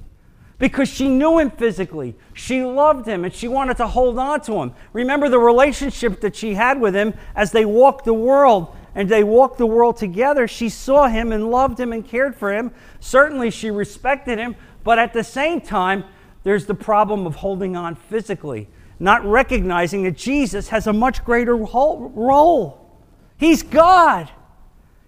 because 0.59 0.89
she 0.89 1.09
knew 1.09 1.39
him 1.39 1.51
physically. 1.51 2.15
She 2.33 2.63
loved 2.63 3.07
him 3.07 3.25
and 3.25 3.35
she 3.35 3.49
wanted 3.49 3.77
to 3.79 3.87
hold 3.87 4.19
on 4.19 4.41
to 4.43 4.55
him. 4.55 4.73
Remember 4.93 5.29
the 5.29 5.39
relationship 5.39 6.21
that 6.21 6.37
she 6.37 6.55
had 6.55 6.81
with 6.81 6.95
him 6.95 7.15
as 7.35 7.53
they 7.53 7.65
walked 7.65 8.05
the 8.05 8.15
world 8.15 8.75
and 8.95 9.09
they 9.09 9.25
walked 9.25 9.59
the 9.59 9.67
world 9.67 9.97
together. 9.97 10.47
She 10.47 10.69
saw 10.69 11.09
him 11.09 11.33
and 11.33 11.51
loved 11.51 11.79
him 11.81 11.93
and 11.93 12.07
cared 12.07 12.37
for 12.37 12.53
him. 12.53 12.73
Certainly, 13.01 13.51
she 13.51 13.71
respected 13.71 14.39
him, 14.39 14.55
but 14.85 14.99
at 14.99 15.13
the 15.13 15.25
same 15.25 15.61
time, 15.61 16.05
there's 16.45 16.67
the 16.67 16.75
problem 16.75 17.27
of 17.27 17.37
holding 17.37 17.75
on 17.75 17.97
physically, 17.97 18.69
not 19.01 19.25
recognizing 19.25 20.05
that 20.05 20.17
Jesus 20.17 20.69
has 20.69 20.87
a 20.87 20.93
much 20.93 21.25
greater 21.25 21.57
role. 21.57 23.01
He's 23.37 23.63
God. 23.63 24.31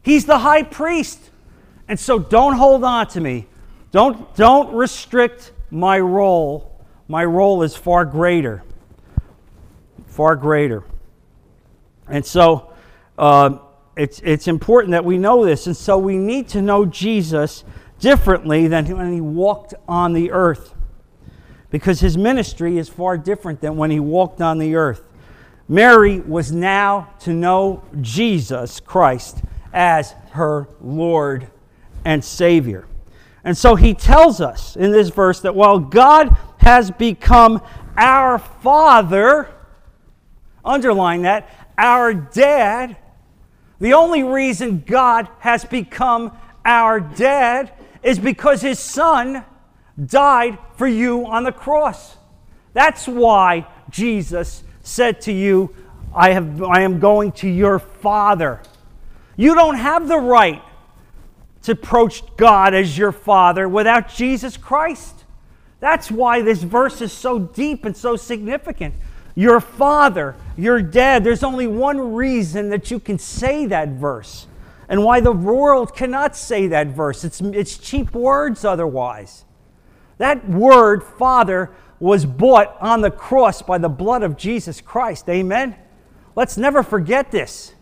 He's 0.03 0.25
the 0.27 0.39
high 0.39 0.65
priest. 0.65 1.31
And 1.89 2.01
so 2.01 2.19
don't 2.19 2.55
hold 2.55 2.83
on 2.83 3.07
to 3.09 3.21
me. 3.21 3.47
Don't, 3.97 4.35
don't 4.35 4.75
restrict 4.75 5.53
my 5.71 5.99
role. 5.99 6.79
My 7.09 7.25
role 7.25 7.63
is 7.63 7.75
far 7.75 8.05
greater. 8.05 8.63
Far 10.05 10.37
greater. 10.37 10.85
And 12.07 12.27
so 12.27 12.75
uh, 13.17 13.57
it's, 13.97 14.21
it's 14.23 14.49
important 14.49 14.91
that 14.91 15.07
we 15.07 15.17
know 15.17 15.47
this. 15.47 15.67
And 15.67 15.75
so 15.75 15.97
we 15.97 16.19
need 16.19 16.47
to 16.49 16.61
know 16.61 16.85
Jesus 16.85 17.65
differently 17.99 18.69
than 18.69 18.87
when 18.95 19.15
he 19.15 19.23
walked 19.23 19.73
on 19.89 20.13
the 20.13 20.31
earth. 20.31 20.75
Because 21.71 21.99
his 21.99 22.19
ministry 22.19 22.77
is 22.77 22.91
far 22.91 23.17
different 23.17 23.63
than 23.63 23.79
when 23.79 23.91
he 23.91 23.99
walked 23.99 24.43
on 24.43 24.59
the 24.59 24.75
earth. 24.75 25.09
Mary 25.71 26.21
was 26.21 26.53
now 26.53 27.15
to 27.21 27.33
know 27.33 27.83
Jesus 28.03 28.79
Christ 28.79 29.41
as 29.73 30.13
her 30.33 30.69
Lord 30.83 31.49
and 32.05 32.23
Savior. 32.23 32.87
And 33.47 33.57
so 33.57 33.77
he 33.77 33.95
tells 33.95 34.41
us 34.41 34.75
in 34.75 34.91
this 34.91 35.09
verse 35.11 35.39
that 35.43 35.55
while 35.55 35.79
God 35.79 36.37
has 36.59 36.91
become 36.91 37.63
our 37.97 38.41
Father, 38.41 39.49
underline 40.65 41.23
that, 41.23 41.49
our 41.79 42.13
dad, 42.13 42.97
the 43.79 43.93
only 43.93 44.25
reason 44.25 44.83
God 44.85 45.29
has 45.39 45.65
become 45.65 46.37
our 46.65 46.99
dad 46.99 47.73
is 48.03 48.19
because 48.19 48.63
his 48.63 48.81
son 48.81 49.45
died 50.05 50.59
for 50.75 50.89
you 50.89 51.25
on 51.27 51.45
the 51.45 51.53
cross. 51.53 52.17
That's 52.73 53.07
why 53.07 53.69
Jesus 53.91 54.65
said 54.83 55.21
to 55.21 55.33
you, 55.33 55.73
I, 56.13 56.31
have, 56.31 56.65
I 56.65 56.81
am 56.81 56.99
going 56.99 57.31
to 57.33 57.49
your 57.49 57.79
Father. 57.79 58.61
You 59.37 59.55
don't 59.55 59.77
have 59.77 60.09
the 60.09 60.19
right 60.19 60.63
to 61.67 61.73
approach 61.73 62.23
God 62.37 62.75
as 62.75 62.97
your 62.97 63.13
Father 63.13 63.69
without 63.69 64.09
Jesus 64.09 64.57
Christ. 64.57 65.25
That's 65.81 66.11
why 66.11 66.41
this 66.41 66.63
verse 66.63 67.03
is 67.03 67.13
so 67.13 67.39
deep 67.39 67.85
and 67.85 67.97
so 67.97 68.17
significant. 68.17 68.95
your 69.39 69.61
father, 69.61 70.35
your 70.57 70.81
dad. 70.81 71.23
There's 71.23 71.43
only 71.43 71.67
one 71.67 72.15
reason 72.15 72.71
that 72.71 72.91
you 72.91 72.99
can 72.99 73.19
say 73.19 73.67
that 73.67 73.91
verse 73.91 74.47
and 74.89 75.05
why 75.05 75.21
the 75.21 75.33
world 75.33 75.95
cannot 75.95 76.35
say 76.35 76.69
that 76.69 76.89
verse. 76.89 77.23
It's, 77.23 77.41
it's 77.41 77.77
cheap 77.77 78.15
words 78.15 78.65
otherwise. 78.65 79.45
That 80.19 80.49
word, 80.49 81.03
Father, 81.05 81.71
was 82.01 82.25
bought 82.25 82.77
on 82.81 83.03
the 83.03 83.11
cross 83.11 83.61
by 83.61 83.79
the 83.79 83.89
blood 83.89 84.23
of 84.23 84.37
Jesus 84.37 84.81
Christ. 84.81 85.29
Amen? 85.29 85.77
Let's 86.35 86.57
never 86.57 86.83
forget 86.83 87.31
this. 87.31 87.75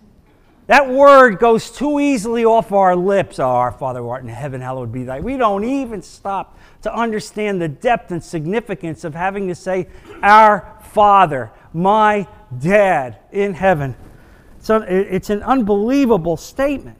That 0.66 0.88
word 0.88 1.38
goes 1.38 1.70
too 1.70 2.00
easily 2.00 2.44
off 2.44 2.72
our 2.72 2.96
lips. 2.96 3.38
Oh, 3.38 3.44
our 3.44 3.72
Father 3.72 4.00
who 4.00 4.08
art 4.08 4.22
in 4.22 4.30
heaven, 4.30 4.62
hallowed 4.62 4.90
be 4.90 5.04
thy. 5.04 5.20
We 5.20 5.36
don't 5.36 5.64
even 5.64 6.00
stop 6.00 6.58
to 6.82 6.94
understand 6.94 7.60
the 7.60 7.68
depth 7.68 8.10
and 8.12 8.24
significance 8.24 9.04
of 9.04 9.14
having 9.14 9.48
to 9.48 9.54
say, 9.54 9.88
Our 10.22 10.78
Father, 10.92 11.52
my 11.74 12.26
dad 12.58 13.18
in 13.30 13.52
heaven. 13.52 13.94
So 14.60 14.80
it's 14.80 15.28
an 15.28 15.42
unbelievable 15.42 16.38
statement. 16.38 16.98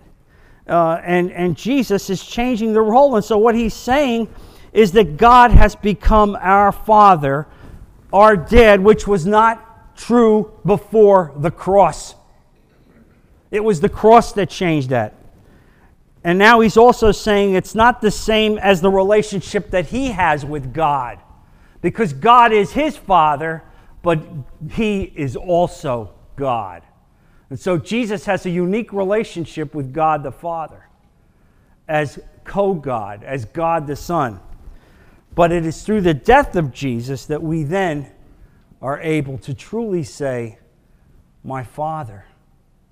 Uh, 0.69 1.01
and, 1.03 1.33
and 1.33 1.57
Jesus 1.57 2.11
is 2.11 2.25
changing 2.25 2.75
the 2.75 2.83
role. 2.83 3.17
And 3.17 3.25
so 3.25 3.39
what 3.39 3.55
he's 3.55 3.75
saying 3.75 4.29
is 4.75 4.93
that 4.93 5.17
God 5.17 5.51
has 5.51 5.75
become 5.75 6.37
our 6.41 6.73
Father, 6.73 7.47
our 8.13 8.37
dad, 8.37 8.81
which 8.83 9.07
was 9.07 9.25
not 9.25 9.97
true 9.97 10.53
before 10.67 11.33
the 11.37 11.51
cross. 11.51 12.15
It 13.55 13.63
was 13.63 13.81
the 13.81 13.89
cross 13.89 14.33
that 14.33 14.51
changed 14.51 14.91
that. 14.91 15.15
And 16.25 16.41
now 16.41 16.59
he's 16.59 16.77
also 16.77 17.13
saying 17.13 17.55
it's 17.55 17.77
not 17.77 18.01
the 18.01 18.11
same 18.11 18.59
as 18.59 18.81
the 18.81 18.91
relationship 18.91 19.71
that 19.71 19.87
he 19.87 20.09
has 20.09 20.45
with 20.45 20.75
God. 20.75 21.21
Because 21.81 22.13
God 22.13 22.53
is 22.53 22.73
his 22.73 22.97
father, 22.97 23.63
but 24.03 24.21
he 24.73 25.03
is 25.03 25.37
also 25.37 26.15
God. 26.35 26.83
And 27.49 27.61
so 27.61 27.79
Jesus 27.79 28.25
has 28.25 28.45
a 28.45 28.51
unique 28.51 28.93
relationship 28.93 29.73
with 29.73 29.93
God 29.93 30.25
the 30.25 30.33
Father 30.33 30.89
as 31.87 32.19
co 32.43 32.75
God, 32.75 33.23
as 33.23 33.45
God 33.45 33.87
the 33.87 33.95
Son. 33.95 34.41
But 35.37 35.53
it 35.53 35.65
is 35.65 35.85
through 35.85 36.01
the 36.01 36.15
death 36.15 36.57
of 36.57 36.73
Jesus 36.73 37.27
that 37.27 37.41
we 37.41 37.63
then 37.63 38.11
are 38.83 39.01
able 39.01 39.39
to 39.39 39.55
truly 39.55 40.03
say, 40.03 40.59
My 41.45 41.63
Father 41.63 42.25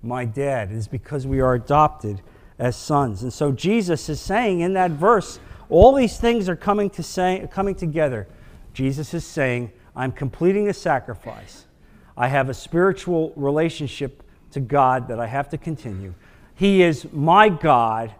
my 0.03 0.25
dad. 0.25 0.71
It 0.71 0.75
is 0.75 0.87
because 0.87 1.25
we 1.25 1.39
are 1.39 1.53
adopted 1.53 2.21
as 2.59 2.75
sons. 2.75 3.23
And 3.23 3.31
so 3.31 3.51
Jesus 3.51 4.09
is 4.09 4.19
saying 4.19 4.59
in 4.59 4.73
that 4.73 4.91
verse, 4.91 5.39
all 5.69 5.93
these 5.93 6.17
things 6.17 6.49
are 6.49 6.55
coming, 6.55 6.89
to 6.91 7.03
say, 7.03 7.47
coming 7.51 7.75
together. 7.75 8.27
Jesus 8.73 9.13
is 9.13 9.25
saying, 9.25 9.71
I'm 9.95 10.11
completing 10.11 10.65
the 10.65 10.73
sacrifice. 10.73 11.65
I 12.17 12.27
have 12.27 12.49
a 12.49 12.53
spiritual 12.53 13.33
relationship 13.35 14.23
to 14.51 14.59
God 14.59 15.07
that 15.07 15.19
I 15.19 15.27
have 15.27 15.49
to 15.49 15.57
continue. 15.57 16.13
He 16.55 16.83
is 16.83 17.07
my 17.11 17.49
God. 17.49 18.13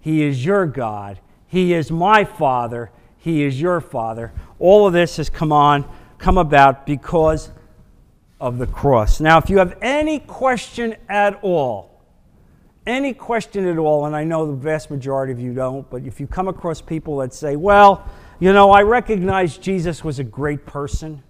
He 0.00 0.22
is 0.22 0.44
your 0.44 0.66
God. 0.66 1.18
He 1.46 1.72
is 1.72 1.90
my 1.90 2.24
Father. 2.24 2.90
He 3.16 3.42
is 3.42 3.60
your 3.60 3.80
Father. 3.80 4.32
All 4.58 4.86
of 4.86 4.92
this 4.92 5.16
has 5.16 5.30
come 5.30 5.52
on, 5.52 5.90
come 6.18 6.36
about 6.36 6.84
because 6.84 7.50
of 8.40 8.58
the 8.58 8.66
cross. 8.66 9.20
Now, 9.20 9.38
if 9.38 9.50
you 9.50 9.58
have 9.58 9.76
any 9.82 10.20
question 10.20 10.96
at 11.08 11.38
all, 11.42 12.02
any 12.86 13.12
question 13.12 13.66
at 13.66 13.76
all, 13.76 14.06
and 14.06 14.16
I 14.16 14.24
know 14.24 14.46
the 14.46 14.52
vast 14.52 14.90
majority 14.90 15.32
of 15.32 15.40
you 15.40 15.52
don't, 15.52 15.88
but 15.90 16.04
if 16.04 16.20
you 16.20 16.26
come 16.26 16.48
across 16.48 16.80
people 16.80 17.18
that 17.18 17.34
say, 17.34 17.56
well, 17.56 18.08
you 18.40 18.52
know, 18.52 18.70
I 18.70 18.82
recognize 18.82 19.58
Jesus 19.58 20.04
was 20.04 20.18
a 20.18 20.24
great 20.24 20.64
person. 20.64 21.22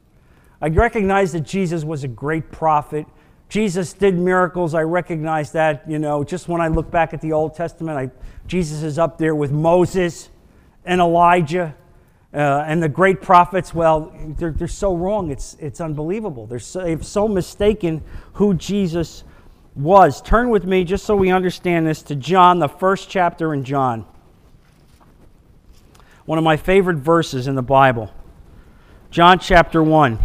I 0.61 0.69
recognize 0.69 1.33
that 1.33 1.41
Jesus 1.41 1.85
was 1.85 2.05
a 2.05 2.09
great 2.09 2.53
prophet. 2.53 3.07
Jesus 3.49 3.95
did 3.95 4.19
miracles. 4.19 4.75
I 4.75 4.83
recognize 4.83 5.53
that. 5.53 5.89
You 5.89 5.99
know, 5.99 6.23
just 6.23 6.49
when 6.49 6.61
I 6.61 6.69
look 6.69 6.91
back 6.91 7.15
at 7.15 7.21
the 7.21 7.33
Old 7.33 7.55
Testament, 7.55 7.99
I, 7.99 8.11
Jesus 8.47 8.83
is 8.83 8.99
up 8.99 9.19
there 9.19 9.35
with 9.35 9.51
Moses 9.51 10.29
and 10.85 11.01
Elijah. 11.01 11.75
Uh, 12.33 12.63
and 12.67 12.83
the 12.83 12.89
great 12.89 13.23
prophets, 13.23 13.73
well, 13.73 14.13
they're, 14.37 14.51
they're 14.51 14.69
so 14.69 14.95
wrong, 14.95 15.31
it's, 15.31 15.57
it's 15.61 15.81
unbelievable. 15.81 16.47
They're 16.47 16.59
so, 16.59 16.83
they've 16.83 17.05
so 17.05 17.27
mistaken 17.27 18.03
who 18.35 18.53
Jesus 18.53 19.25
was. 19.75 20.21
Turn 20.21 20.51
with 20.51 20.65
me, 20.65 20.85
just 20.85 21.07
so 21.07 21.17
we 21.17 21.31
understand 21.31 21.87
this, 21.87 22.03
to 22.03 22.15
John, 22.15 22.59
the 22.59 22.69
first 22.69 23.09
chapter 23.09 23.55
in 23.55 23.65
John. 23.65 24.05
One 26.27 26.37
of 26.37 26.45
my 26.45 26.59
favorite 26.59 26.99
verses 26.99 27.47
in 27.47 27.55
the 27.55 27.63
Bible. 27.63 28.13
John 29.11 29.39
chapter 29.39 29.83
1. 29.83 30.19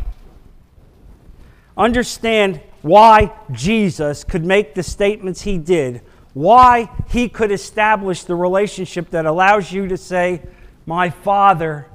Understand 1.78 2.60
why 2.82 3.34
Jesus 3.52 4.26
could 4.26 4.44
make 4.44 4.76
the 4.76 4.84
statements 4.84 5.44
he 5.44 5.58
did, 5.58 6.02
why 6.34 6.90
he 7.08 7.30
could 7.30 7.52
establish 7.52 8.26
the 8.26 8.36
relationship 8.36 9.10
that 9.12 9.26
allows 9.26 9.72
you 9.72 9.88
to 9.88 9.96
say, 9.96 10.42
My 10.86 11.10
Father 11.10 11.88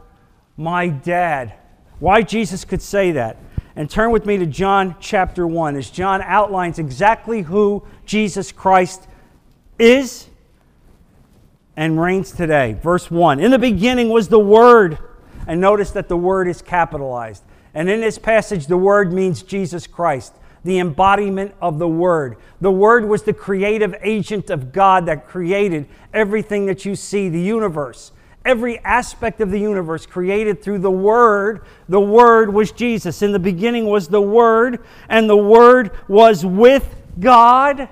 my 0.59 0.89
dad. 0.89 1.55
Why 2.01 2.21
Jesus 2.21 2.67
could 2.67 2.83
say 2.83 3.13
that. 3.13 3.39
And 3.77 3.89
turn 3.89 4.11
with 4.11 4.27
me 4.27 4.37
to 4.39 4.47
John 4.47 4.97
chapter 5.01 5.47
1 5.47 5.77
as 5.77 5.89
John 5.89 6.21
outlines 6.23 6.81
exactly 6.81 7.43
who 7.43 7.85
Jesus 8.05 8.51
Christ 8.51 9.07
is 9.79 10.27
and 11.77 12.01
reigns 12.01 12.33
today. 12.33 12.73
Verse 12.73 13.09
1 13.09 13.39
In 13.39 13.53
the 13.53 13.59
beginning 13.59 14.11
was 14.11 14.29
the 14.29 14.41
Word. 14.41 14.99
And 15.47 15.63
notice 15.63 15.93
that 15.93 16.09
the 16.09 16.17
Word 16.17 16.47
is 16.47 16.61
capitalized. 16.61 17.43
And 17.73 17.89
in 17.89 18.01
this 18.01 18.19
passage, 18.19 18.67
the 18.67 18.77
Word 18.77 19.15
means 19.15 19.43
Jesus 19.43 19.87
Christ, 19.87 20.35
the 20.63 20.79
embodiment 20.79 21.55
of 21.63 21.79
the 21.79 21.89
Word. 21.89 22.37
The 22.61 22.71
Word 22.71 23.07
was 23.07 23.23
the 23.23 23.33
creative 23.33 23.95
agent 24.03 24.51
of 24.51 24.73
God 24.73 25.07
that 25.07 25.27
created 25.27 25.89
everything 26.13 26.67
that 26.67 26.85
you 26.85 26.97
see, 26.97 27.31
the 27.31 27.41
universe 27.41 28.13
every 28.49 28.79
aspect 28.79 29.43
of 29.43 29.51
the 29.51 29.61
universe 29.61 30.07
created 30.07 30.63
through 30.63 30.79
the 30.79 30.91
Word. 30.91 31.61
The 31.91 32.01
Word 32.01 32.53
was 32.53 32.73
Jesus. 32.73 33.21
In 33.21 33.33
the 33.33 33.39
beginning 33.39 33.87
was 33.87 34.09
the 34.09 34.23
Word, 34.23 34.83
and 35.11 35.29
the 35.29 35.37
Word 35.37 35.91
was 36.09 36.47
with 36.47 36.97
God. 37.21 37.91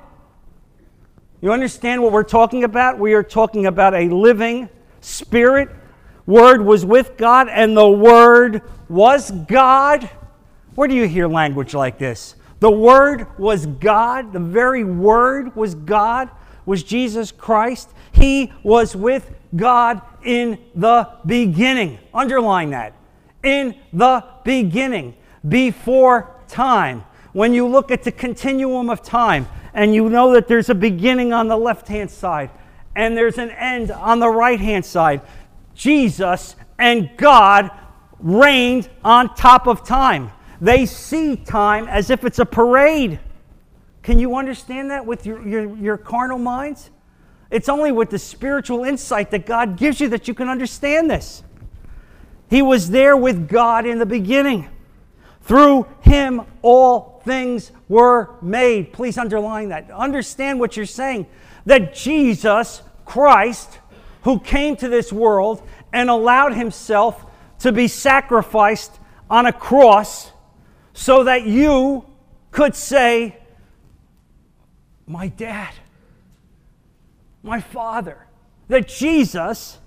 You 1.43 1.53
understand 1.53 2.03
what 2.03 2.11
we're 2.11 2.23
talking 2.23 2.65
about? 2.65 2.99
We 2.99 3.13
are 3.13 3.23
talking 3.23 3.67
about 3.67 3.93
a 3.93 4.09
living 4.09 4.71
spirit. 5.03 5.69
Word 6.25 6.63
was 6.63 6.87
with 6.87 7.19
God, 7.19 7.49
and 7.51 7.77
the 7.77 7.89
Word 7.89 8.63
was 8.89 9.31
God. 9.31 10.09
Where 10.75 10.89
do 10.89 10.95
you 10.95 11.07
hear 11.07 11.29
language 11.29 11.75
like 11.75 11.99
this? 11.99 12.35
The 12.61 12.71
Word 12.71 13.27
was 13.39 13.67
God. 13.67 14.33
The 14.33 14.41
very 14.41 14.85
Word 14.85 15.55
was 15.55 15.75
God, 15.75 16.31
was 16.65 16.83
Jesus 16.83 17.31
Christ. 17.31 17.91
He 18.13 18.51
was 18.63 18.97
with 18.97 19.36
God 19.57 20.03
in 20.25 20.59
the 20.75 21.09
beginning. 21.25 21.99
Underline 22.13 22.71
that. 22.71 22.95
In 23.43 23.75
the 23.93 24.25
beginning, 24.45 25.15
before 25.49 26.35
time. 26.49 27.05
When 27.33 27.53
you 27.53 27.67
look 27.67 27.91
at 27.91 28.03
the 28.03 28.13
continuum 28.13 28.89
of 28.91 29.03
time 29.03 29.47
and 29.75 29.95
you 29.95 30.09
know 30.09 30.33
that 30.33 30.49
there's 30.49 30.71
a 30.71 30.75
beginning 30.75 31.33
on 31.33 31.49
the 31.49 31.57
left 31.57 31.87
hand 31.89 32.11
side 32.11 32.51
and 32.95 33.17
there's 33.17 33.39
an 33.39 33.51
end 33.51 33.91
on 33.91 34.21
the 34.21 34.29
right 34.29 34.59
hand 34.59 34.85
side, 34.85 35.21
Jesus 35.75 36.57
and 36.79 37.11
God 37.17 37.71
reigned 38.19 38.89
on 39.05 39.35
top 39.35 39.67
of 39.67 39.87
time. 39.87 40.33
They 40.61 40.87
see 40.87 41.37
time 41.37 41.87
as 41.89 42.09
if 42.09 42.25
it's 42.25 42.39
a 42.39 42.47
parade. 42.47 43.21
Can 44.03 44.19
you 44.19 44.37
understand 44.37 44.91
that 44.91 45.05
with 45.05 45.27
your, 45.27 45.47
your, 45.47 45.77
your 45.77 45.99
carnal 45.99 46.39
minds? 46.39 46.91
It's 47.57 47.71
only 47.71 47.91
with 47.91 48.11
the 48.11 48.19
spiritual 48.19 48.85
insight 48.85 49.31
that 49.31 49.47
God 49.47 49.79
gives 49.79 49.99
you 49.99 50.11
that 50.11 50.29
you 50.29 50.35
can 50.35 50.51
understand 50.51 51.11
this. 51.11 51.43
He 52.51 52.61
was 52.61 52.91
there 52.91 53.17
with 53.17 53.49
God 53.49 53.87
in 53.87 53.99
the 53.99 54.05
beginning. 54.05 54.69
Through 55.41 55.87
him, 56.03 56.43
all 56.61 57.23
things 57.25 57.73
were 57.89 58.35
made. 58.43 58.93
Please 58.93 59.17
underline 59.17 59.71
that. 59.71 59.91
Understand 59.91 60.61
what 60.61 60.77
you're 60.77 60.85
saying. 60.85 61.29
That 61.65 61.95
Jesus 61.95 62.83
Christ, 63.07 63.79
who 64.25 64.39
came 64.39 64.77
to 64.77 64.89
this 64.91 65.11
world 65.11 65.67
and 65.95 66.11
allowed 66.11 66.53
himself 66.53 67.25
to 67.61 67.73
be 67.73 67.89
sacrificed 67.89 69.01
on 69.31 69.47
a 69.47 69.53
cross 69.53 70.31
so 70.93 71.25
that 71.25 71.47
you 71.47 72.05
could 72.51 72.77
say, 72.77 73.39
My 75.07 75.29
dad 75.29 75.73
my 77.47 77.61
Father. 77.61 78.27
That 78.69 78.89
Jesus, 78.89 79.79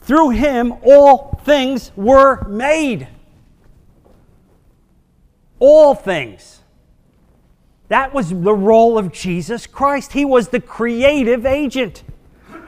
through 0.00 0.30
him, 0.30 0.74
all 0.84 1.40
things 1.44 1.90
were 1.96 2.46
made. 2.48 3.08
All 5.58 5.94
things. 5.94 6.60
That 7.88 8.14
was 8.14 8.30
the 8.30 8.54
role 8.54 8.96
of 8.96 9.12
Jesus 9.12 9.66
Christ. 9.66 10.12
He 10.12 10.24
was 10.24 10.48
the 10.48 10.60
creative 10.60 11.44
agent. 11.44 12.04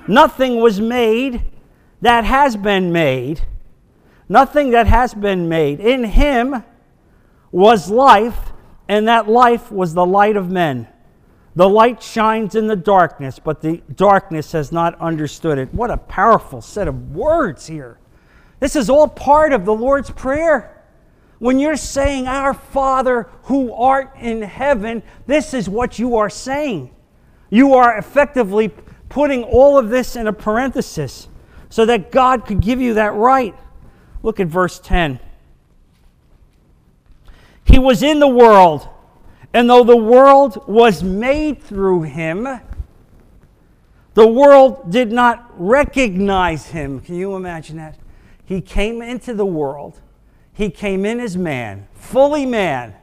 Nothing 0.08 0.60
was 0.60 0.80
made 0.80 1.44
that 2.00 2.24
has 2.24 2.56
been 2.56 2.90
made. 2.90 3.42
Nothing 4.28 4.70
that 4.70 4.88
has 4.88 5.14
been 5.14 5.48
made. 5.48 5.78
In 5.78 6.04
him 6.04 6.64
was 7.52 7.88
life, 7.88 8.52
and 8.88 9.06
that 9.06 9.28
life 9.28 9.70
was 9.70 9.94
the 9.94 10.04
light 10.04 10.36
of 10.36 10.50
men. 10.50 10.88
The 11.54 11.68
light 11.68 12.02
shines 12.02 12.54
in 12.54 12.66
the 12.66 12.76
darkness, 12.76 13.38
but 13.38 13.60
the 13.60 13.82
darkness 13.94 14.52
has 14.52 14.72
not 14.72 14.98
understood 15.00 15.58
it. 15.58 15.72
What 15.74 15.90
a 15.90 15.98
powerful 15.98 16.62
set 16.62 16.88
of 16.88 17.14
words 17.14 17.66
here. 17.66 17.98
This 18.60 18.74
is 18.76 18.88
all 18.88 19.08
part 19.08 19.52
of 19.52 19.64
the 19.64 19.74
Lord's 19.74 20.10
Prayer. 20.10 20.82
When 21.40 21.58
you're 21.58 21.76
saying, 21.76 22.26
Our 22.26 22.54
Father 22.54 23.28
who 23.44 23.72
art 23.72 24.14
in 24.18 24.42
heaven, 24.42 25.02
this 25.26 25.52
is 25.52 25.68
what 25.68 25.98
you 25.98 26.16
are 26.16 26.30
saying. 26.30 26.94
You 27.50 27.74
are 27.74 27.98
effectively 27.98 28.72
putting 29.08 29.42
all 29.44 29.76
of 29.76 29.90
this 29.90 30.16
in 30.16 30.26
a 30.26 30.32
parenthesis 30.32 31.28
so 31.68 31.84
that 31.84 32.10
God 32.10 32.46
could 32.46 32.60
give 32.60 32.80
you 32.80 32.94
that 32.94 33.12
right. 33.12 33.54
Look 34.22 34.40
at 34.40 34.46
verse 34.46 34.78
10. 34.78 35.18
He 37.64 37.78
was 37.78 38.02
in 38.02 38.20
the 38.20 38.28
world, 38.28 38.88
and 39.54 39.68
though 39.68 39.84
the 39.84 39.96
world 39.96 40.66
was 40.66 41.02
made 41.02 41.62
through 41.62 42.02
him, 42.02 42.48
the 44.14 44.26
world 44.26 44.90
did 44.90 45.12
not 45.12 45.50
recognize 45.56 46.66
him. 46.66 47.00
Can 47.00 47.16
you 47.16 47.34
imagine 47.34 47.76
that? 47.76 47.98
He 48.44 48.60
came 48.60 49.00
into 49.00 49.34
the 49.34 49.46
world. 49.46 50.00
He 50.52 50.70
came 50.70 51.06
in 51.06 51.20
as 51.20 51.36
man, 51.36 51.88
fully 51.94 52.44
man, 52.44 52.94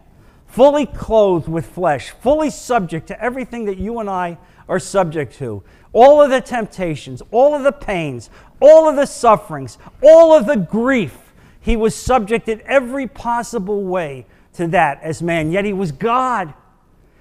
fully 0.45 0.85
clothed 0.85 1.47
with 1.47 1.65
flesh, 1.65 2.11
fully 2.11 2.49
subject 2.49 3.07
to 3.07 3.21
everything 3.21 3.65
that 3.65 3.77
you 3.77 3.99
and 3.99 4.09
I 4.09 4.37
are 4.67 4.79
subject 4.79 5.33
to. 5.35 5.63
All 5.93 6.21
of 6.21 6.29
the 6.29 6.41
temptations, 6.41 7.23
all 7.31 7.55
of 7.55 7.63
the 7.63 7.71
pains, 7.71 8.29
all 8.59 8.87
of 8.87 8.95
the 8.95 9.07
sufferings, 9.07 9.79
all 10.03 10.35
of 10.35 10.45
the 10.45 10.57
grief. 10.57 11.17
He 11.59 11.75
was 11.75 11.95
subjected 11.95 12.61
every 12.61 13.07
possible 13.07 13.83
way 13.83 14.27
to 14.59 14.67
that 14.67 15.01
as 15.01 15.21
man, 15.21 15.51
yet 15.53 15.63
he 15.63 15.71
was 15.71 15.93
God. 15.93 16.53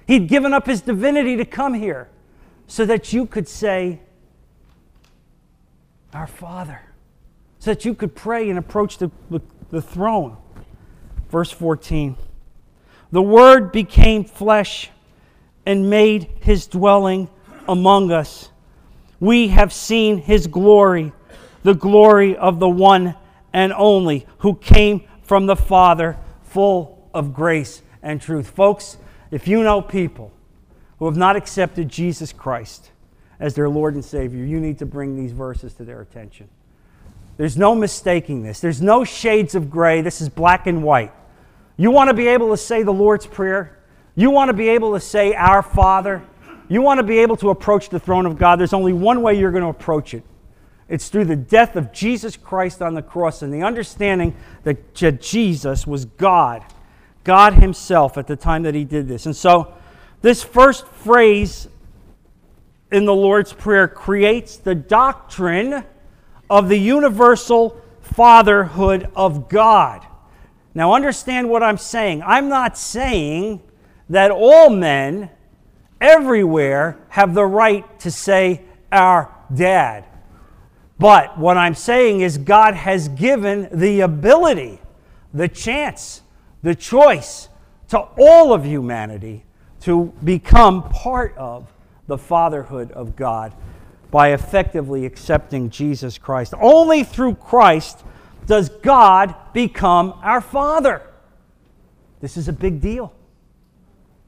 He'd 0.09 0.27
given 0.27 0.53
up 0.53 0.66
his 0.66 0.81
divinity 0.81 1.37
to 1.37 1.44
come 1.44 1.72
here 1.72 2.09
so 2.66 2.85
that 2.85 3.12
you 3.12 3.27
could 3.27 3.46
say, 3.46 4.01
Our 6.12 6.27
Father, 6.27 6.81
so 7.61 7.70
that 7.70 7.85
you 7.85 7.94
could 7.94 8.16
pray 8.16 8.51
and 8.51 8.59
approach 8.59 8.98
the, 8.98 9.12
the, 9.70 9.81
throne. 9.81 10.37
Verse 11.31 11.53
14 11.53 12.16
The 13.12 13.22
Word 13.22 13.70
became 13.70 14.24
flesh 14.24 14.90
and 15.64 15.88
made 15.88 16.29
his 16.40 16.66
dwelling 16.66 17.31
among 17.68 18.11
us. 18.11 18.51
We 19.20 19.48
have 19.48 19.72
seen 19.72 20.18
his 20.18 20.48
glory, 20.48 21.12
the 21.62 21.74
glory 21.74 22.37
of 22.37 22.59
the 22.59 22.68
one 22.68 23.14
and 23.53 23.72
only 23.72 24.27
who 24.38 24.57
came 24.57 25.05
from 25.22 25.46
the 25.46 25.57
Father, 25.57 26.16
full 26.42 26.97
of 27.14 27.35
grace 27.35 27.83
and 28.03 28.21
truth. 28.21 28.51
Folks, 28.51 28.99
if 29.31 29.47
you 29.47 29.62
know 29.62 29.83
people 29.83 30.33
who 30.99 31.07
have 31.07 31.16
not 31.16 31.37
accepted 31.37 31.88
Jesus 31.88 32.33
Christ 32.33 32.90
as 33.38 33.55
their 33.55 33.68
Lord 33.68 33.94
and 33.94 34.05
Savior, 34.05 34.44
you 34.44 34.61
need 34.61 34.79
to 34.79 34.87
bring 34.87 35.16
these 35.16 35.33
verses 35.33 35.75
to 35.75 35.85
their 35.85 36.01
attention. 36.01 36.49
There's 37.37 37.57
no 37.57 37.75
mistaking 37.75 38.42
this. 38.42 38.61
There's 38.61 38.83
no 38.83 39.05
shades 39.05 39.55
of 39.55 39.71
gray. 39.71 40.01
This 40.01 40.21
is 40.21 40.29
black 40.29 40.66
and 40.66 40.83
white. 40.83 41.12
You 41.77 41.92
want 41.92 42.09
to 42.09 42.14
be 42.14 42.27
able 42.27 42.51
to 42.51 42.57
say 42.57 42.83
the 42.83 42.92
Lord's 42.92 43.27
Prayer? 43.27 43.79
You 44.16 44.31
want 44.31 44.49
to 44.49 44.53
be 44.53 44.68
able 44.71 44.94
to 44.94 45.01
say, 45.01 45.35
Our 45.35 45.62
Father? 45.62 46.23
You 46.68 46.83
want 46.83 46.99
to 46.99 47.05
be 47.05 47.18
able 47.21 47.37
to 47.37 47.51
approach 47.51 47.88
the 47.88 48.01
throne 48.01 48.27
of 48.27 48.37
God? 48.37 48.59
There's 48.59 48.73
only 48.73 48.92
one 48.92 49.23
way 49.23 49.38
you're 49.38 49.53
going 49.53 49.62
to 49.62 49.71
approach 49.71 50.12
it. 50.12 50.25
It's 50.88 51.09
through 51.09 51.27
the 51.27 51.37
death 51.37 51.77
of 51.77 51.92
Jesus 51.92 52.37
Christ 52.37 52.83
on 52.83 52.94
the 52.94 53.03
cross 53.03 53.42
and 53.42 53.53
the 53.53 53.62
understanding 53.62 54.35
that 54.64 55.21
Jesus 55.21 55.87
was 55.87 56.07
God 56.07 56.64
God 57.28 57.52
Himself 57.52 58.16
at 58.16 58.26
the 58.26 58.36
time 58.36 58.62
that 58.62 58.74
He 58.74 58.84
did 58.84 59.06
this. 59.06 59.26
And 59.26 59.36
so, 59.36 59.74
this 60.22 60.42
first 60.42 60.86
phrase 60.86 61.68
in 62.90 63.04
the 63.04 63.14
Lord's 63.14 63.52
Prayer 63.52 63.86
creates 63.86 64.56
the 64.56 64.74
doctrine 64.74 65.84
of 66.48 66.70
the 66.70 66.78
universal 66.78 67.82
fatherhood 68.00 69.10
of 69.14 69.50
God. 69.50 70.06
Now, 70.74 70.94
understand 70.94 71.50
what 71.50 71.62
I'm 71.62 71.76
saying. 71.76 72.22
I'm 72.22 72.48
not 72.48 72.78
saying 72.78 73.60
that 74.08 74.30
all 74.30 74.70
men 74.70 75.28
everywhere 76.00 76.96
have 77.10 77.34
the 77.34 77.44
right 77.44 78.00
to 78.00 78.10
say, 78.10 78.62
Our 78.90 79.30
dad. 79.52 80.06
But 80.98 81.38
what 81.38 81.58
I'm 81.58 81.74
saying 81.74 82.22
is, 82.22 82.38
God 82.38 82.72
has 82.72 83.08
given 83.10 83.68
the 83.70 84.00
ability, 84.00 84.80
the 85.34 85.48
chance, 85.48 86.22
the 86.62 86.75
choice 86.75 87.49
to 87.88 87.99
all 88.18 88.53
of 88.53 88.64
humanity 88.64 89.44
to 89.81 90.12
become 90.25 90.83
part 90.90 91.37
of 91.37 91.73
the 92.07 92.18
fatherhood 92.18 92.90
of 92.92 93.16
God 93.16 93.55
by 94.11 94.33
effectively 94.33 95.05
accepting 95.05 95.71
Jesus 95.71 96.18
Christ. 96.18 96.55
Only 96.59 97.05
through 97.05 97.35
Christ 97.37 98.03
does 98.47 98.71
God 98.71 99.35
become 99.53 100.18
our 100.23 100.40
Father. 100.40 101.03
This 102.21 102.37
is 102.37 102.49
a 102.49 102.53
big 102.53 102.81
deal. 102.81 103.12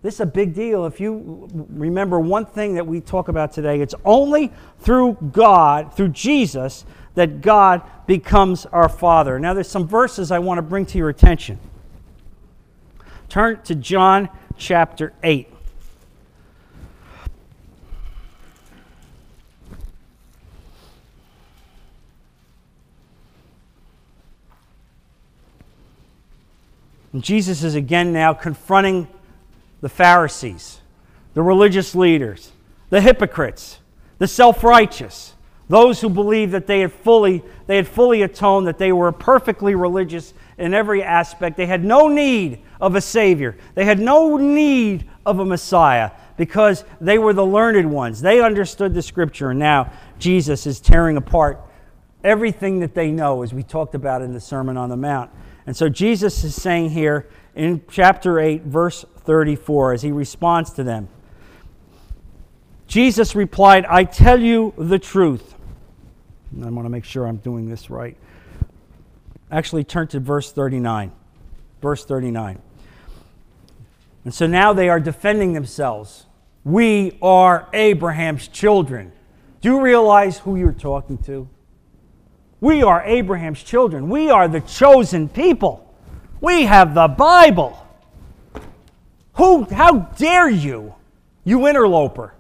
This 0.03 0.15
is 0.15 0.21
a 0.21 0.27
big 0.27 0.55
deal. 0.55 0.87
If 0.87 1.01
you 1.01 1.49
remember 1.71 2.21
one 2.21 2.47
thing 2.47 2.75
that 2.75 2.87
we 2.87 3.01
talk 3.01 3.29
about 3.29 3.53
today, 3.53 3.81
it's 3.81 3.95
only 4.05 4.53
through 4.79 5.19
God, 5.33 5.95
through 5.95 6.11
Jesus, 6.11 6.85
that 7.15 7.41
God 7.41 7.83
becomes 8.07 8.67
our 8.67 8.89
Father. 8.89 9.39
Now, 9.39 9.53
there's 9.53 9.69
some 9.69 9.87
verses 9.87 10.31
I 10.31 10.39
want 10.39 10.59
to 10.59 10.63
bring 10.63 10.87
to 10.87 10.99
your 10.99 11.09
attention. 11.09 11.59
Turn 13.31 13.63
to 13.63 13.77
John 13.77 14.29
chapter 14.59 15.13
8. 15.23 15.47
And 27.13 27.23
Jesus 27.23 27.63
is 27.63 27.77
again 27.77 28.13
now 28.13 28.35
confronting 28.35 29.07
the 29.81 29.89
Pharisees, 29.89 30.81
the 31.35 31.43
religious 31.43 31.95
leaders, 31.95 32.51
the 32.89 33.01
hypocrites, 33.01 33.79
the 34.19 34.27
self 34.27 34.65
righteous, 34.65 35.35
those 35.69 36.01
who 36.01 36.09
believed 36.09 36.51
that 36.51 36.67
they 36.67 36.81
had 36.81 36.93
fully, 36.93 37.45
they 37.69 37.77
had 37.77 37.87
fully 37.87 38.23
atoned, 38.23 38.67
that 38.67 38.79
they 38.79 38.91
were 38.91 39.13
perfectly 39.13 39.77
religious 39.77 40.35
in 40.61 40.75
every 40.75 41.03
aspect. 41.03 41.57
They 41.57 41.67
had 41.67 41.85
no 41.85 42.09
need 42.09 42.61
of 42.81 42.95
a 42.95 43.01
Savior, 43.01 43.57
they 43.75 43.85
had 43.85 43.99
no 43.99 44.37
need 44.37 45.09
of 45.27 45.39
a 45.39 45.45
Messiah 45.45 46.13
because 46.37 46.85
they 47.01 47.19
were 47.19 47.33
the 47.33 47.45
learned 47.45 47.91
ones. 47.91 48.21
They 48.21 48.41
understood 48.41 48.95
the 48.95 49.03
Scripture, 49.03 49.51
and 49.51 49.59
now 49.59 49.93
Jesus 50.19 50.67
is 50.67 50.81
tearing 50.81 51.17
apart 51.17 51.61
everything 52.25 52.81
that 52.81 52.95
they 52.95 53.11
know, 53.11 53.43
as 53.43 53.53
we 53.53 53.63
talked 53.63 53.95
about 53.95 54.23
in 54.23 54.33
the 54.33 54.41
Sermon 54.41 54.77
on 54.77 54.89
the 54.89 54.97
Mount. 54.97 55.31
And 55.67 55.77
so 55.77 55.89
Jesus 55.89 56.43
is 56.45 56.55
saying 56.55 56.91
here 56.91 57.29
in 57.55 57.83
chapter 57.91 58.41
8, 58.41 58.63
verse 58.63 59.05
34, 59.19 59.93
as 59.95 60.03
he 60.03 60.13
responds 60.13 60.73
to 60.73 60.83
them 60.83 61.09
Jesus 62.91 63.37
replied, 63.37 63.87
I 63.87 64.03
tell 64.03 64.41
you 64.41 64.75
the 64.77 64.99
truth. 64.99 65.55
I 66.61 66.69
want 66.71 66.87
to 66.87 66.91
make 66.91 67.05
sure 67.05 67.25
I'm 67.25 67.37
doing 67.37 67.71
this 67.71 67.89
right. 67.89 68.17
Actually, 69.51 69.85
turn 69.85 70.07
to 70.09 70.21
verse 70.21 70.53
39. 70.53 71.13
Verse 71.83 72.05
39. 72.05 72.61
And 74.25 74.35
so 74.35 74.47
now 74.47 74.73
they 74.73 74.89
are 74.89 75.01
defending 75.01 75.55
themselves. 75.55 76.27
We 76.65 77.19
are 77.23 77.69
Abraham's 77.73 78.49
children. 78.49 79.13
Do 79.61 79.71
you 79.71 79.81
realize 79.81 80.39
who 80.39 80.57
you're 80.57 80.73
talking 80.73 81.19
to? 81.25 81.49
We 82.61 82.83
are 82.83 83.03
Abraham's 83.05 83.63
children. 83.63 84.11
We 84.11 84.31
are 84.31 84.47
the 84.47 84.61
chosen 84.61 85.29
people. 85.29 85.87
We 86.41 86.65
have 86.65 86.95
the 86.95 87.09
Bible. 87.09 87.87
Who, 89.35 89.65
how 89.65 90.01
dare 90.19 90.51
you, 90.51 90.95
you 91.45 91.67
interloper, 91.67 92.35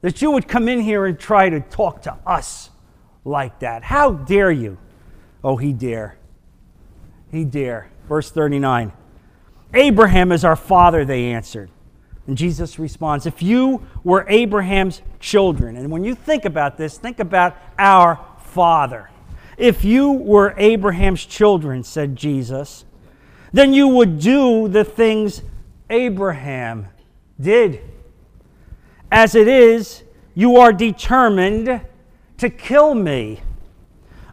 that 0.00 0.22
you 0.22 0.30
would 0.30 0.46
come 0.46 0.68
in 0.68 0.80
here 0.80 1.06
and 1.06 1.18
try 1.18 1.48
to 1.48 1.60
talk 1.60 2.02
to 2.02 2.16
us 2.24 2.70
like 3.24 3.58
that? 3.60 3.82
How 3.82 4.12
dare 4.12 4.52
you? 4.52 4.78
Oh, 5.42 5.56
he 5.56 5.72
dare. 5.72 6.16
He 7.30 7.44
dare. 7.44 7.90
Verse 8.08 8.30
39. 8.30 8.92
Abraham 9.74 10.32
is 10.32 10.44
our 10.44 10.56
father, 10.56 11.04
they 11.04 11.26
answered. 11.26 11.70
And 12.26 12.36
Jesus 12.36 12.78
responds, 12.78 13.26
If 13.26 13.42
you 13.42 13.86
were 14.04 14.26
Abraham's 14.28 15.02
children, 15.20 15.76
and 15.76 15.90
when 15.90 16.04
you 16.04 16.14
think 16.14 16.44
about 16.44 16.76
this, 16.76 16.98
think 16.98 17.20
about 17.20 17.56
our 17.78 18.24
father. 18.38 19.10
If 19.56 19.84
you 19.84 20.12
were 20.12 20.54
Abraham's 20.56 21.24
children, 21.24 21.82
said 21.82 22.16
Jesus, 22.16 22.84
then 23.52 23.72
you 23.72 23.88
would 23.88 24.20
do 24.20 24.68
the 24.68 24.84
things 24.84 25.42
Abraham 25.90 26.88
did. 27.40 27.80
As 29.10 29.34
it 29.34 29.48
is, 29.48 30.02
you 30.34 30.58
are 30.58 30.72
determined 30.72 31.80
to 32.36 32.50
kill 32.50 32.94
me, 32.94 33.40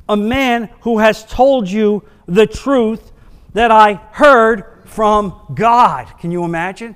a 0.08 0.18
man 0.18 0.70
who 0.82 1.00
has 1.00 1.26
told 1.26 1.70
you 1.70 2.04
the 2.28 2.48
truth 2.48 3.12
that 3.54 3.72
I 3.72 3.94
heard 4.12 4.84
from 4.86 5.40
God. 5.54 6.08
Can 6.20 6.32
you 6.32 6.44
imagine? 6.44 6.96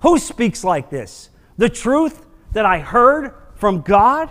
Who 0.00 0.18
speaks 0.18 0.64
like 0.64 0.90
this? 0.90 1.30
The 1.56 1.68
truth 1.68 2.24
that 2.52 2.64
I 2.64 2.78
heard 2.78 3.34
from 3.54 3.82
God? 3.82 4.30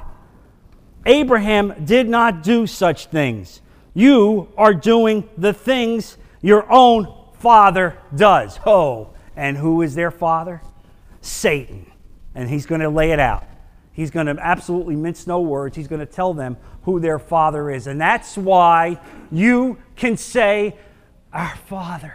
Abraham 1.06 1.86
did 1.86 2.10
not 2.10 2.44
do 2.44 2.68
such 2.68 3.08
things. 3.08 3.62
You 3.94 4.50
are 4.58 4.74
doing 4.74 5.30
the 5.38 5.54
things 5.54 6.18
your 6.42 6.72
own 6.72 7.14
father 7.40 7.98
does. 8.16 8.60
Oh, 8.66 9.14
and 9.36 9.58
who 9.58 9.82
is 9.82 9.96
their 9.96 10.12
father? 10.12 10.62
Satan. 11.22 11.92
And 12.36 12.50
he's 12.50 12.66
going 12.66 12.82
to 12.82 12.90
lay 12.90 13.12
it 13.12 13.20
out. 13.20 13.46
He's 13.98 14.12
going 14.12 14.28
to 14.28 14.38
absolutely 14.40 14.96
mince 14.96 15.26
no 15.26 15.42
words. 15.42 15.76
He's 15.76 15.88
going 15.88 16.02
to 16.02 16.06
tell 16.06 16.32
them 16.32 16.56
who 16.84 17.00
their 17.00 17.18
father 17.18 17.72
is. 17.72 17.88
And 17.88 18.00
that's 18.00 18.38
why 18.38 19.00
you 19.32 19.80
can 19.96 20.18
say, 20.18 20.76
Our 21.34 21.56
father, 21.66 22.14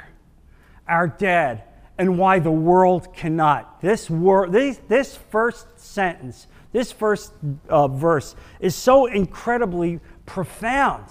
our 0.87 1.09
dad, 1.09 1.65
and 1.99 2.19
why 2.19 2.39
the 2.39 2.53
world 2.53 3.13
cannot. 3.13 3.81
This, 3.81 4.09
wor- 4.09 4.49
this, 4.49 4.79
this 4.87 5.19
first 5.31 5.81
sentence, 5.81 6.47
this 6.71 6.93
first 6.93 7.33
uh, 7.69 7.89
verse 7.89 8.37
is 8.61 8.77
so 8.77 9.07
incredibly 9.07 9.99
profound 10.25 11.07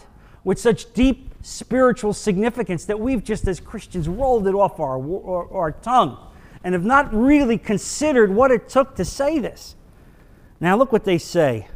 with 0.45 0.57
such 0.57 0.93
deep 0.93 1.35
spiritual 1.41 2.13
significance 2.13 2.85
that 2.85 2.97
we've 2.97 3.25
just 3.25 3.45
as 3.45 3.59
Christians 3.59 4.07
rolled 4.07 4.47
it 4.47 4.55
off 4.55 4.79
our, 4.79 4.97
our, 4.97 5.53
our 5.53 5.71
tongue 5.73 6.17
and 6.63 6.73
have 6.73 6.85
not 6.85 7.13
really 7.13 7.57
considered 7.57 8.33
what 8.33 8.51
it 8.51 8.69
took 8.69 8.95
to 8.95 9.03
say 9.03 9.37
this. 9.37 9.75
Now, 10.61 10.77
look 10.77 10.91
what 10.91 11.03
they 11.03 11.17
say. 11.17 11.67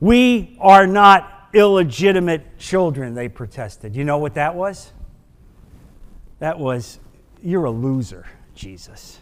We 0.00 0.56
are 0.58 0.86
not 0.86 1.50
illegitimate 1.52 2.58
children, 2.58 3.14
they 3.14 3.28
protested. 3.28 3.94
You 3.94 4.04
know 4.04 4.18
what 4.18 4.34
that 4.34 4.54
was? 4.54 4.92
That 6.38 6.58
was, 6.58 6.98
you're 7.42 7.66
a 7.66 7.70
loser, 7.70 8.26
Jesus. 8.54 9.18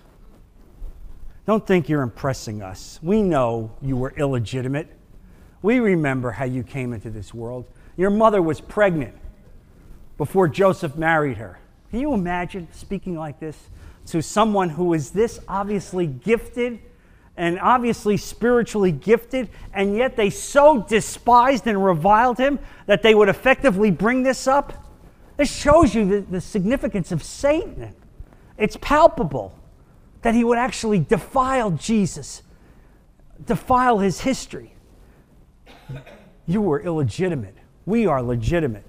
Don't 1.45 1.67
think 1.67 1.89
you're 1.89 2.03
impressing 2.03 2.63
us. 2.63 3.01
We 3.03 3.23
know 3.23 3.73
you 3.83 3.97
were 3.97 4.13
illegitimate. 4.17 4.89
We 5.63 5.81
remember 5.81 6.31
how 6.33 6.45
you 6.45 6.63
came 6.63 6.93
into 6.93 7.11
this 7.11 7.35
world. 7.35 7.67
Your 7.97 8.11
mother 8.11 8.43
was 8.43 8.61
pregnant 8.61 9.15
before 10.19 10.47
Joseph 10.47 10.97
married 10.97 11.39
her. 11.39 11.59
Can 11.91 12.01
you 12.01 12.15
imagine 12.15 12.69
speaking 12.73 13.17
like 13.17 13.41
this 13.41 13.71
to 14.07 14.23
someone 14.23 14.69
who 14.69 14.93
is 14.93 15.11
this 15.11 15.41
obviously 15.49 16.07
gifted 16.07 16.81
and 17.37 17.59
obviously 17.61 18.17
spiritually 18.17 18.93
gifted, 18.93 19.49
and 19.75 19.97
yet 19.97 20.17
they 20.17 20.31
so 20.31 20.83
despised 20.83 21.67
and 21.67 21.85
reviled 21.85 22.39
him 22.39 22.59
that 22.87 23.03
they 23.03 23.15
would 23.15 23.29
effectively 23.29 23.91
bring 23.91 24.23
this 24.23 24.47
up? 24.47 24.87
This 25.37 25.55
shows 25.55 25.95
you 25.95 26.07
the, 26.07 26.21
the 26.21 26.41
significance 26.41 27.13
of 27.13 27.23
Satan. 27.23 27.95
It's 28.57 28.79
palpable 28.81 29.59
that 30.23 30.35
he 30.35 30.45
would 30.45 30.59
actually 30.59 30.99
defile 30.99 31.73
Jesus, 31.73 32.43
defile 33.45 33.99
his 33.99 34.21
history. 34.21 34.73
You 36.47 36.63
were 36.63 36.81
illegitimate. 36.81 37.55
We 37.85 38.07
are 38.07 38.23
legitimate. 38.23 38.85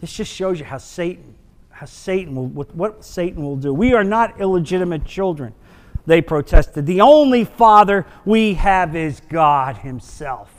This 0.00 0.12
just 0.12 0.32
shows 0.32 0.58
you 0.58 0.64
how 0.64 0.78
Satan, 0.78 1.34
how 1.68 1.86
Satan 1.86 2.34
will, 2.34 2.46
what 2.46 3.04
Satan 3.04 3.42
will 3.42 3.56
do. 3.56 3.74
We 3.74 3.92
are 3.92 4.04
not 4.04 4.40
illegitimate 4.40 5.04
children, 5.04 5.52
they 6.06 6.20
protested. 6.20 6.86
The 6.86 7.00
only 7.00 7.44
father 7.44 8.06
we 8.24 8.54
have 8.54 8.96
is 8.96 9.20
God 9.28 9.78
Himself. 9.78 10.50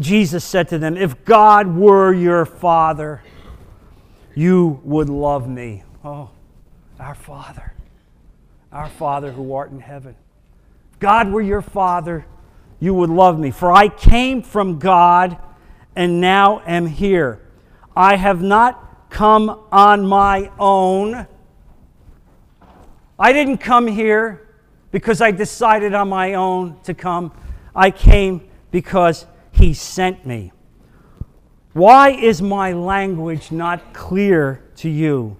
Jesus 0.00 0.44
said 0.44 0.68
to 0.68 0.78
them, 0.78 0.96
If 0.96 1.24
God 1.24 1.76
were 1.76 2.12
your 2.12 2.44
father, 2.44 3.22
you 4.34 4.80
would 4.84 5.08
love 5.08 5.48
me. 5.48 5.84
Oh, 6.04 6.30
our 6.98 7.14
Father, 7.14 7.72
our 8.72 8.88
Father 8.88 9.30
who 9.32 9.54
art 9.54 9.70
in 9.70 9.80
heaven. 9.80 10.16
If 10.92 10.98
God 10.98 11.30
were 11.30 11.42
your 11.42 11.62
Father, 11.62 12.26
you 12.80 12.94
would 12.94 13.10
love 13.10 13.38
me. 13.38 13.50
For 13.50 13.72
I 13.72 13.88
came 13.88 14.42
from 14.42 14.78
God 14.78 15.38
and 15.94 16.20
now 16.20 16.60
am 16.66 16.86
here. 16.86 17.40
I 17.96 18.16
have 18.16 18.42
not 18.42 19.10
come 19.10 19.60
on 19.70 20.06
my 20.06 20.50
own. 20.58 21.26
I 23.18 23.32
didn't 23.32 23.58
come 23.58 23.86
here 23.86 24.48
because 24.90 25.20
I 25.20 25.30
decided 25.30 25.94
on 25.94 26.08
my 26.08 26.34
own 26.34 26.80
to 26.82 26.94
come. 26.94 27.32
I 27.74 27.90
came 27.90 28.48
because 28.70 29.26
He 29.52 29.74
sent 29.74 30.26
me. 30.26 30.52
Why 31.72 32.10
is 32.10 32.40
my 32.40 32.72
language 32.72 33.50
not 33.50 33.92
clear 33.92 34.62
to 34.76 34.88
you? 34.88 35.36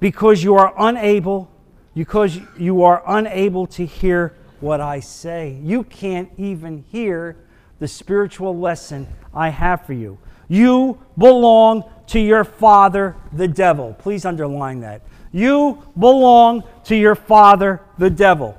Because 0.00 0.42
you 0.42 0.54
are 0.54 0.74
unable, 0.78 1.50
because 1.94 2.38
you 2.58 2.82
are 2.82 3.02
unable 3.06 3.66
to 3.68 3.86
hear 3.86 4.34
what 4.60 4.80
I 4.80 5.00
say. 5.00 5.58
You 5.62 5.84
can't 5.84 6.30
even 6.38 6.84
hear 6.90 7.36
the 7.78 7.88
spiritual 7.88 8.58
lesson 8.58 9.06
I 9.34 9.50
have 9.50 9.84
for 9.84 9.92
you. 9.92 10.18
You 10.48 10.98
belong 11.16 11.84
to 12.08 12.20
your 12.20 12.44
father, 12.44 13.16
the 13.32 13.48
devil. 13.48 13.94
Please 13.98 14.24
underline 14.24 14.80
that. 14.80 15.02
You 15.34 15.82
belong 15.98 16.62
to 16.84 16.94
your 16.94 17.16
father, 17.16 17.80
the 17.98 18.08
devil. 18.08 18.56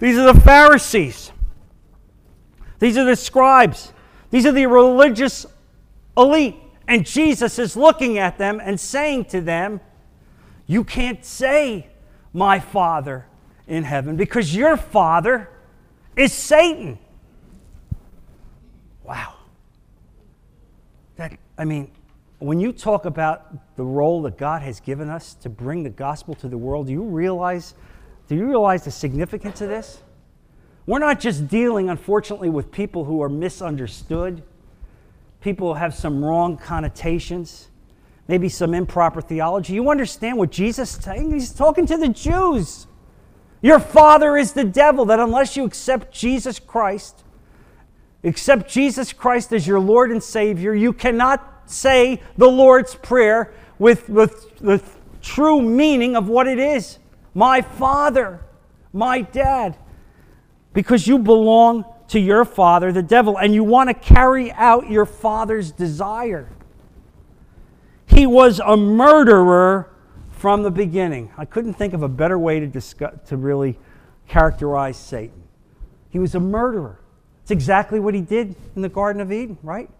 These 0.00 0.18
are 0.18 0.32
the 0.32 0.40
Pharisees. 0.40 1.30
These 2.80 2.98
are 2.98 3.04
the 3.04 3.14
scribes. 3.14 3.92
These 4.30 4.44
are 4.44 4.50
the 4.50 4.66
religious 4.66 5.46
elite. 6.16 6.56
And 6.88 7.06
Jesus 7.06 7.60
is 7.60 7.76
looking 7.76 8.18
at 8.18 8.36
them 8.36 8.60
and 8.60 8.80
saying 8.80 9.26
to 9.26 9.40
them, 9.40 9.80
You 10.66 10.82
can't 10.82 11.24
say, 11.24 11.86
My 12.32 12.58
Father 12.58 13.26
in 13.68 13.84
heaven, 13.84 14.16
because 14.16 14.52
your 14.52 14.76
Father 14.76 15.48
is 16.16 16.32
Satan. 16.32 16.98
Wow. 19.04 19.34
That, 21.14 21.38
I 21.56 21.64
mean, 21.64 21.92
when 22.38 22.60
you 22.60 22.72
talk 22.72 23.04
about 23.04 23.76
the 23.76 23.82
role 23.82 24.22
that 24.22 24.38
God 24.38 24.62
has 24.62 24.80
given 24.80 25.08
us 25.08 25.34
to 25.34 25.48
bring 25.48 25.82
the 25.82 25.90
gospel 25.90 26.34
to 26.36 26.48
the 26.48 26.58
world, 26.58 26.86
do 26.86 26.92
you 26.92 27.02
realize, 27.02 27.74
do 28.28 28.36
you 28.36 28.46
realize 28.46 28.84
the 28.84 28.90
significance 28.90 29.60
of 29.60 29.68
this? 29.68 30.02
We're 30.86 31.00
not 31.00 31.20
just 31.20 31.48
dealing, 31.48 31.90
unfortunately, 31.90 32.48
with 32.48 32.70
people 32.70 33.04
who 33.04 33.20
are 33.22 33.28
misunderstood, 33.28 34.42
people 35.40 35.74
who 35.74 35.78
have 35.78 35.94
some 35.94 36.24
wrong 36.24 36.56
connotations, 36.56 37.68
maybe 38.28 38.48
some 38.48 38.72
improper 38.72 39.20
theology. 39.20 39.74
You 39.74 39.90
understand 39.90 40.38
what 40.38 40.50
Jesus 40.50 40.96
is 40.96 41.04
saying? 41.04 41.32
He's 41.32 41.52
talking 41.52 41.86
to 41.86 41.96
the 41.96 42.08
Jews. 42.08 42.86
Your 43.60 43.80
father 43.80 44.36
is 44.36 44.52
the 44.52 44.64
devil, 44.64 45.04
that 45.06 45.18
unless 45.18 45.56
you 45.56 45.64
accept 45.64 46.14
Jesus 46.14 46.60
Christ, 46.60 47.24
accept 48.22 48.70
Jesus 48.70 49.12
Christ 49.12 49.52
as 49.52 49.66
your 49.66 49.80
Lord 49.80 50.12
and 50.12 50.22
Savior, 50.22 50.74
you 50.74 50.92
cannot 50.92 51.57
say 51.70 52.20
the 52.36 52.48
Lord's 52.48 52.94
Prayer 52.94 53.52
with, 53.78 54.08
with 54.08 54.58
the 54.58 54.82
true 55.22 55.62
meaning 55.62 56.16
of 56.16 56.28
what 56.28 56.46
it 56.46 56.58
is. 56.58 56.98
My 57.34 57.60
Father, 57.62 58.40
my 58.92 59.20
Dad. 59.20 59.76
Because 60.72 61.06
you 61.06 61.18
belong 61.18 61.84
to 62.08 62.18
your 62.18 62.44
father, 62.44 62.90
the 62.92 63.02
devil, 63.02 63.38
and 63.38 63.54
you 63.54 63.62
want 63.62 63.88
to 63.88 63.94
carry 63.94 64.50
out 64.52 64.90
your 64.90 65.04
father's 65.04 65.70
desire. 65.70 66.48
He 68.06 68.26
was 68.26 68.60
a 68.60 68.76
murderer 68.76 69.90
from 70.30 70.62
the 70.62 70.70
beginning. 70.70 71.30
I 71.36 71.44
couldn't 71.44 71.74
think 71.74 71.92
of 71.92 72.02
a 72.02 72.08
better 72.08 72.38
way 72.38 72.60
to, 72.60 72.66
discuss, 72.66 73.14
to 73.28 73.36
really 73.36 73.78
characterize 74.26 74.96
Satan. 74.96 75.42
He 76.08 76.18
was 76.18 76.34
a 76.34 76.40
murderer. 76.40 77.00
It's 77.42 77.50
exactly 77.50 78.00
what 78.00 78.14
he 78.14 78.20
did 78.20 78.54
in 78.74 78.82
the 78.82 78.88
Garden 78.88 79.20
of 79.20 79.30
Eden, 79.30 79.58
right? 79.62 79.90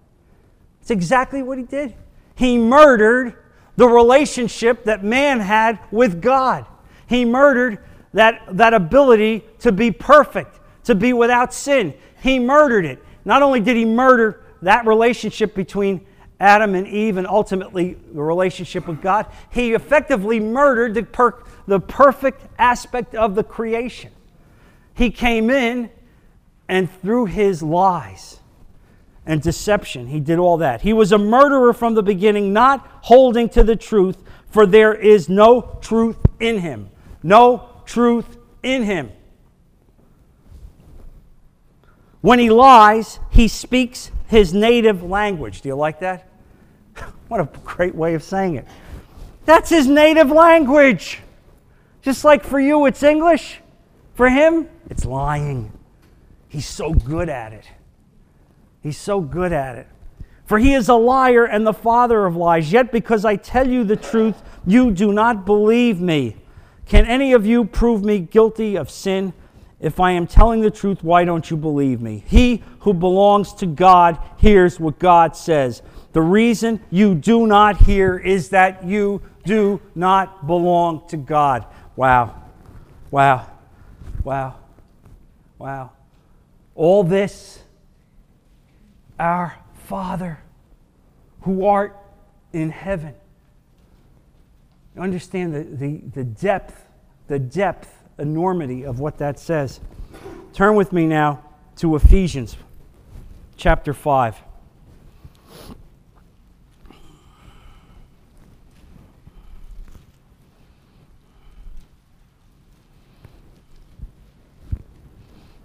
It's 0.81 0.91
exactly 0.91 1.43
what 1.43 1.59
he 1.59 1.65
did. 1.65 1.95
He 2.35 2.57
murdered 2.57 3.37
the 3.77 3.89
relationship 3.89 4.85
that 4.85 5.05
man 5.05 5.41
had 5.41 5.79
with 5.91 6.21
God. 6.21 6.67
He 7.07 7.25
murdered 7.25 7.79
that, 8.13 8.43
that 8.53 8.75
ability 8.75 9.45
to 9.61 9.73
be 9.73 9.91
perfect, 9.91 10.59
to 10.85 10.95
be 10.95 11.13
without 11.13 11.55
sin. 11.55 11.95
He 12.23 12.39
murdered 12.39 12.85
it. 12.85 13.03
Not 13.25 13.43
only 13.43 13.61
did 13.61 13.77
he 13.77 13.85
murder 13.85 14.45
that 14.63 14.87
relationship 14.87 15.55
between 15.55 16.07
Adam 16.41 16.75
and 16.75 16.87
Eve 16.87 17.17
and 17.17 17.27
ultimately 17.27 17.95
the 18.13 18.23
relationship 18.23 18.87
with 18.87 19.03
God, 19.03 19.27
he 19.51 19.75
effectively 19.75 20.41
murdered 20.41 20.95
the, 20.95 21.03
per- 21.03 21.43
the 21.67 21.81
perfect 21.81 22.43
aspect 22.59 23.15
of 23.15 23.35
the 23.35 23.45
creation. 23.45 24.11
He 24.95 25.11
came 25.11 25.51
in 25.51 25.91
and 26.69 26.91
through 27.01 27.27
his 27.27 27.63
lies 27.63 28.38
and 29.29 29.43
deception, 29.43 30.07
he 30.07 30.21
did 30.21 30.39
all 30.39 30.57
that. 30.57 30.81
He 30.81 30.95
was 30.95 31.13
a 31.13 31.19
murderer 31.19 31.75
from 31.75 31.93
the 31.95 32.03
beginning, 32.03 32.55
not 32.55 32.89
holding 33.03 33.51
to 33.51 33.63
the 33.63 33.77
truth, 33.77 34.23
for 34.49 34.65
there 34.65 34.95
is 34.95 35.29
no 35.29 35.79
truth 35.83 36.17
in 36.41 36.61
him. 36.61 36.89
No 37.23 37.69
truth 37.85 38.39
in 38.63 38.85
him. 38.85 39.13
When 42.23 42.39
he 42.39 42.49
lies, 42.49 43.21
he 43.31 43.49
speaks 43.49 44.11
his 44.29 44.55
native 44.55 45.03
language. 45.03 45.61
Do 45.61 45.69
you 45.69 45.77
like 45.77 46.01
that? 46.01 46.27
what 47.29 47.39
a 47.39 47.49
great 47.65 47.95
way 47.95 48.15
of 48.15 48.23
saying 48.23 48.55
it. 48.55 48.67
That's 49.45 49.69
his 49.69 49.87
native 49.87 50.31
language. 50.31 51.21
Just 52.01 52.25
like 52.25 52.45
for 52.45 52.59
you, 52.59 52.87
it's 52.87 53.03
English. 53.03 53.61
For 54.15 54.31
him, 54.31 54.71
it's 54.89 55.05
lying. 55.05 55.71
He's 56.49 56.67
so 56.67 56.95
good 56.95 57.29
at 57.29 57.53
it. 57.53 57.67
He's 58.89 58.97
so 58.97 59.21
good 59.21 59.53
at 59.53 59.77
it. 59.77 59.87
For 60.47 60.59
he 60.59 60.73
is 60.73 60.89
a 60.89 60.95
liar 60.95 61.45
and 61.45 61.67
the 61.67 61.75
father 61.75 62.25
of 62.25 62.37
lies. 62.37 62.73
Yet 62.73 62.91
because 62.91 63.27
I 63.27 63.37
tell 63.37 63.69
you 63.69 63.85
the 63.85 63.97
truth, 63.97 64.41
you 64.67 64.91
do 64.91 65.13
not 65.13 65.45
believe 65.45 66.01
me. 66.01 66.37
Can 66.87 67.05
any 67.05 67.35
of 67.35 67.45
you 67.45 67.67
prove 67.67 68.03
me 68.03 68.19
guilty 68.19 68.77
of 68.77 68.91
sin? 68.91 69.35
If 69.79 70.01
I 70.01 70.13
am 70.13 70.27
telling 70.27 70.63
the 70.63 70.71
truth, 70.71 71.05
why 71.05 71.27
don't 71.27 71.51
you 71.51 71.57
believe 71.59 72.01
me? 72.01 72.25
He 72.27 72.63
who 72.79 72.95
belongs 72.95 73.53
to 73.57 73.67
God 73.67 74.19
hears 74.39 74.81
what 74.81 74.99
God 74.99 75.37
says. 75.37 75.83
The 76.13 76.23
reason 76.23 76.81
you 76.89 77.15
do 77.15 77.47
not 77.47 77.83
hear 77.83 78.17
is 78.17 78.49
that 78.49 78.87
you 78.87 79.21
do 79.45 79.83
not 79.95 80.47
belong 80.47 81.07
to 81.09 81.19
God. 81.19 81.67
Wow. 81.95 82.43
Wow. 83.11 83.51
Wow. 84.25 84.57
Wow. 85.59 85.91
All 86.75 87.05
this, 87.05 87.65
our 89.19 89.57
Father 89.87 90.39
who 91.43 91.67
art 91.67 91.97
in 92.53 92.71
heaven. 92.71 93.15
Understand 94.97 95.55
the, 95.55 95.65
the, 95.65 96.01
the 96.13 96.25
depth, 96.25 96.89
the 97.29 97.39
depth, 97.39 97.95
enormity 98.19 98.85
of 98.85 99.01
what 99.01 99.19
that 99.19 99.39
says. 99.39 99.81
Turn 100.53 100.75
with 100.75 100.93
me 100.93 101.07
now 101.07 101.45
to 101.77 101.95
Ephesians 101.95 102.57
chapter 103.57 103.95
5. 103.95 104.37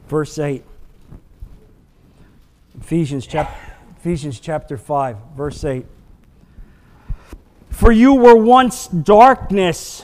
Verse 0.08 0.38
8. 0.38 0.64
Ephesians 2.84 3.26
chapter, 3.26 3.56
Ephesians 3.96 4.42
chapter 4.42 4.78
5, 4.78 5.16
verse 5.38 5.64
8. 5.64 5.86
For 7.70 7.94
you 7.94 8.14
were 8.16 8.36
once 8.36 8.88
darkness, 8.88 10.04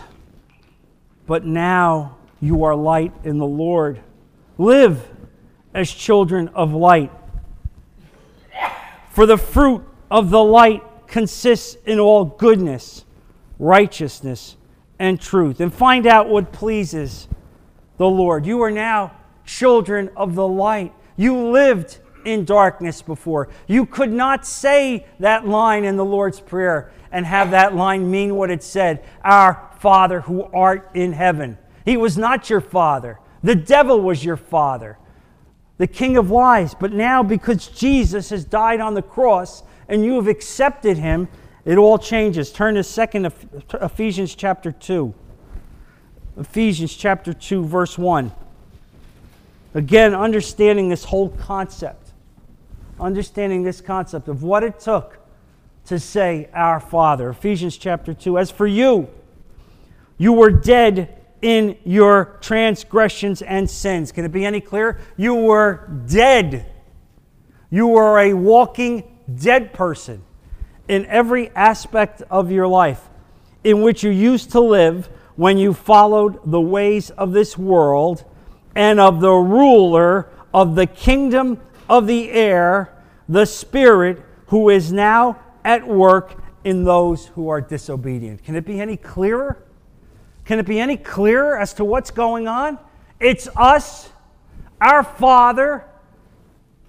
but 1.27 1.45
now 1.45 2.15
you 2.39 2.63
are 2.63 2.73
light 2.73 3.11
in 3.25 3.37
the 3.37 3.45
Lord. 3.45 3.99
Live 4.57 5.05
as 5.73 5.91
children 5.91 6.47
of 6.55 6.71
light. 6.71 7.11
For 9.09 9.25
the 9.25 9.37
fruit 9.37 9.83
of 10.09 10.29
the 10.29 10.41
light 10.41 10.81
consists 11.05 11.75
in 11.85 11.99
all 11.99 12.23
goodness, 12.23 13.03
righteousness, 13.59 14.55
and 14.99 15.19
truth. 15.19 15.59
And 15.59 15.73
find 15.73 16.07
out 16.07 16.29
what 16.29 16.53
pleases 16.53 17.27
the 17.97 18.07
Lord. 18.07 18.45
You 18.45 18.61
are 18.63 18.71
now 18.71 19.11
children 19.45 20.09
of 20.15 20.35
the 20.35 20.47
light. 20.47 20.93
You 21.17 21.35
lived 21.49 21.99
in 22.25 22.45
darkness 22.45 23.01
before. 23.01 23.49
You 23.67 23.85
could 23.85 24.11
not 24.11 24.45
say 24.45 25.05
that 25.19 25.47
line 25.47 25.83
in 25.83 25.95
the 25.95 26.05
Lord's 26.05 26.39
Prayer 26.39 26.91
and 27.11 27.25
have 27.25 27.51
that 27.51 27.75
line 27.75 28.09
mean 28.09 28.35
what 28.35 28.51
it 28.51 28.63
said 28.63 29.03
Our 29.23 29.71
Father 29.79 30.21
who 30.21 30.43
art 30.43 30.91
in 30.93 31.13
heaven. 31.13 31.57
He 31.85 31.97
was 31.97 32.17
not 32.17 32.49
your 32.49 32.61
father, 32.61 33.19
the 33.41 33.55
devil 33.55 34.01
was 34.01 34.23
your 34.23 34.37
father, 34.37 34.97
the 35.77 35.87
king 35.87 36.17
of 36.17 36.29
lies. 36.29 36.75
But 36.75 36.91
now, 36.91 37.23
because 37.23 37.67
Jesus 37.67 38.29
has 38.29 38.45
died 38.45 38.81
on 38.81 38.93
the 38.93 39.01
cross 39.01 39.63
and 39.87 40.03
you 40.03 40.15
have 40.15 40.27
accepted 40.27 40.97
him, 40.97 41.27
it 41.65 41.77
all 41.77 41.97
changes. 41.97 42.51
Turn 42.51 42.75
to 42.75 42.81
2nd 42.81 43.81
Ephesians 43.81 44.35
chapter 44.35 44.71
2. 44.71 45.13
Ephesians 46.37 46.95
chapter 46.95 47.33
2, 47.33 47.65
verse 47.65 47.97
1. 47.97 48.31
Again, 49.73 50.15
understanding 50.15 50.89
this 50.89 51.03
whole 51.03 51.29
concept, 51.29 52.08
understanding 52.99 53.63
this 53.63 53.81
concept 53.81 54.27
of 54.27 54.43
what 54.43 54.63
it 54.63 54.79
took 54.79 55.17
to 55.85 55.99
say, 55.99 56.49
Our 56.53 56.79
Father. 56.79 57.29
Ephesians 57.29 57.77
chapter 57.77 58.13
2. 58.13 58.37
As 58.37 58.51
for 58.51 58.67
you, 58.67 59.09
you 60.17 60.33
were 60.33 60.51
dead 60.51 61.15
in 61.41 61.77
your 61.83 62.37
transgressions 62.41 63.41
and 63.41 63.69
sins. 63.69 64.11
Can 64.11 64.25
it 64.25 64.31
be 64.31 64.45
any 64.45 64.61
clearer? 64.61 64.99
You 65.17 65.35
were 65.35 65.89
dead. 66.07 66.65
You 67.69 67.87
were 67.87 68.19
a 68.19 68.33
walking 68.33 69.17
dead 69.33 69.73
person 69.73 70.23
in 70.87 71.05
every 71.05 71.49
aspect 71.51 72.21
of 72.29 72.51
your 72.51 72.67
life 72.67 73.07
in 73.63 73.81
which 73.81 74.03
you 74.03 74.09
used 74.09 74.51
to 74.51 74.59
live 74.59 75.07
when 75.35 75.57
you 75.57 75.73
followed 75.73 76.39
the 76.45 76.59
ways 76.59 77.09
of 77.11 77.31
this 77.31 77.57
world 77.57 78.25
and 78.75 78.99
of 78.99 79.21
the 79.21 79.31
ruler 79.31 80.27
of 80.53 80.75
the 80.75 80.87
kingdom 80.87 81.59
of 81.89 82.07
the 82.07 82.31
air, 82.31 82.93
the 83.27 83.45
Spirit 83.45 84.23
who 84.47 84.69
is 84.69 84.93
now 84.93 85.39
at 85.65 85.85
work 85.85 86.41
in 86.63 86.83
those 86.83 87.27
who 87.27 87.49
are 87.49 87.59
disobedient. 87.59 88.43
Can 88.43 88.55
it 88.55 88.65
be 88.65 88.79
any 88.79 88.95
clearer? 88.95 89.63
Can 90.45 90.59
it 90.59 90.65
be 90.65 90.79
any 90.79 90.97
clearer 90.97 91.57
as 91.57 91.73
to 91.73 91.85
what's 91.85 92.11
going 92.11 92.47
on? 92.47 92.79
It's 93.19 93.47
us, 93.55 94.11
our 94.79 95.03
Father, 95.03 95.85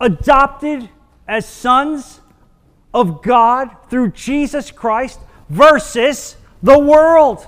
adopted 0.00 0.88
as 1.26 1.46
sons 1.46 2.20
of 2.92 3.22
God 3.22 3.70
through 3.88 4.12
Jesus 4.12 4.70
Christ 4.70 5.20
versus 5.48 6.36
the 6.62 6.78
world, 6.78 7.46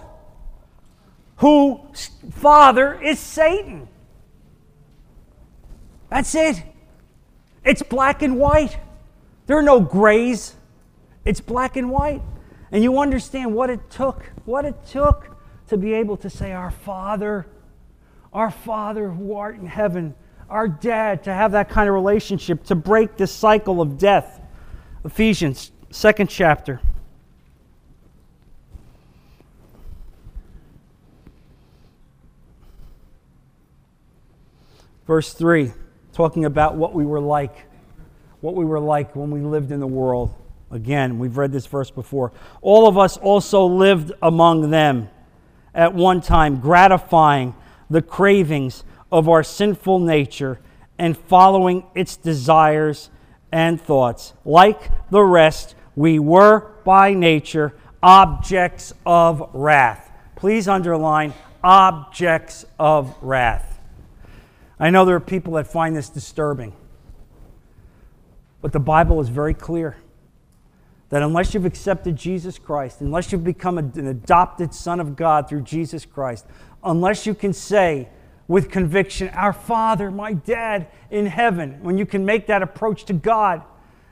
whose 1.37 2.11
father 2.31 3.01
is 3.03 3.19
Satan. 3.19 3.88
That's 6.09 6.35
it. 6.35 6.62
It's 7.64 7.83
black 7.83 8.22
and 8.22 8.38
white. 8.38 8.77
There 9.46 9.57
are 9.57 9.62
no 9.62 9.81
grays. 9.81 10.55
It's 11.25 11.40
black 11.40 11.77
and 11.77 11.90
white. 11.90 12.22
And 12.70 12.83
you 12.83 12.98
understand 13.01 13.55
what 13.55 13.70
it 13.70 13.90
took, 13.90 14.25
what 14.44 14.64
it 14.64 14.87
took 14.87 15.37
to 15.68 15.77
be 15.77 15.94
able 15.94 16.16
to 16.18 16.31
say, 16.31 16.53
Our 16.53 16.70
Father, 16.70 17.46
our 18.33 18.51
Father 18.51 19.11
who 19.11 19.35
art 19.35 19.57
in 19.57 19.66
heaven, 19.66 20.14
our 20.48 20.68
dad, 20.68 21.25
to 21.25 21.33
have 21.33 21.53
that 21.53 21.68
kind 21.68 21.88
of 21.88 21.94
relationship, 21.94 22.64
to 22.64 22.75
break 22.75 23.16
this 23.16 23.33
cycle 23.33 23.81
of 23.81 23.98
death. 23.98 24.40
Ephesians, 25.05 25.70
second 25.90 26.29
chapter. 26.29 26.81
Verse 35.07 35.35
3 35.35 35.72
talking 36.12 36.44
about 36.44 36.77
what 36.77 36.94
we 36.94 37.05
were 37.05 37.20
like, 37.20 37.55
what 38.40 38.55
we 38.55 38.64
were 38.64 38.81
like 38.81 39.16
when 39.16 39.31
we 39.31 39.40
lived 39.40 39.70
in 39.70 39.81
the 39.81 39.87
world. 39.87 40.35
Again, 40.70 41.18
we've 41.18 41.37
read 41.37 41.53
this 41.53 41.66
verse 41.66 41.90
before. 41.90 42.33
All 42.61 42.88
of 42.88 42.96
us 42.96 43.16
also 43.16 43.66
lived 43.66 44.12
among 44.22 44.70
them 44.70 45.09
at 45.75 45.94
one 45.94 46.20
time, 46.20 46.61
gratifying 46.61 47.55
the 47.90 48.03
cravings 48.03 48.85
of 49.11 49.29
our 49.29 49.42
sinful 49.42 49.98
nature 49.98 50.61
and 50.98 51.16
following 51.16 51.85
its 51.94 52.16
desires 52.16 53.11
and 53.51 53.81
thoughts. 53.81 54.33
Like 54.44 54.90
the 55.11 55.22
rest, 55.22 55.75
we 55.94 56.18
were 56.18 56.70
by 56.85 57.12
nature 57.12 57.75
objects 58.03 58.92
of 59.05 59.51
wrath. 59.53 60.11
Please 60.37 60.68
underline 60.68 61.35
objects 61.62 62.64
of 62.79 63.14
wrath. 63.22 63.71
I 64.83 64.90
know 64.90 65.05
there 65.05 65.14
are 65.14 65.21
people 65.21 65.53
that 65.53 65.68
find 65.68 65.95
this 65.95 66.09
disturbing, 66.09 66.73
but 68.61 68.73
the 68.73 68.81
Bible 68.81 69.21
is 69.21 69.29
very 69.29 69.55
clear 69.55 69.97
that 71.09 71.23
unless 71.23 71.55
you've 71.55 71.64
accepted 71.64 72.16
Jesus 72.16 72.59
Christ, 72.59 73.01
unless 73.01 73.31
you've 73.31 73.45
become 73.45 73.79
an 73.79 74.09
adopted 74.09 74.75
son 74.75 74.99
of 74.99 75.14
God 75.14 75.49
through 75.49 75.61
Jesus 75.61 76.05
Christ, 76.05 76.47
unless 76.83 77.27
you 77.27 77.33
can 77.33 77.52
say 77.52 78.09
with 78.48 78.73
conviction, 78.73 79.29
Our 79.29 79.52
Father, 79.52 80.11
my 80.11 80.33
dad 80.33 80.88
in 81.13 81.27
heaven, 81.27 81.79
when 81.83 81.96
you 81.96 82.04
can 82.04 82.25
make 82.25 82.48
that 82.48 82.61
approach 82.61 83.04
to 83.04 83.13
God 83.13 83.63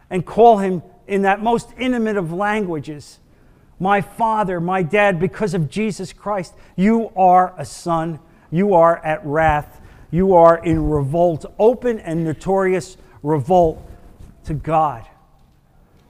and 0.08 0.24
call 0.24 0.58
him 0.58 0.84
in 1.08 1.22
that 1.22 1.42
most 1.42 1.70
intimate 1.78 2.16
of 2.16 2.32
languages, 2.32 3.18
my 3.80 4.00
Father, 4.00 4.60
my 4.60 4.84
dad, 4.84 5.18
because 5.18 5.52
of 5.52 5.68
Jesus 5.68 6.12
Christ, 6.12 6.54
you 6.76 7.10
are 7.16 7.54
a 7.58 7.64
son, 7.64 8.20
you 8.52 8.74
are 8.74 9.04
at 9.04 9.26
wrath 9.26 9.79
you 10.10 10.34
are 10.34 10.58
in 10.64 10.88
revolt, 10.88 11.44
open 11.58 11.98
and 12.00 12.24
notorious 12.24 12.96
revolt 13.22 13.88
to 14.44 14.54
God. 14.54 15.06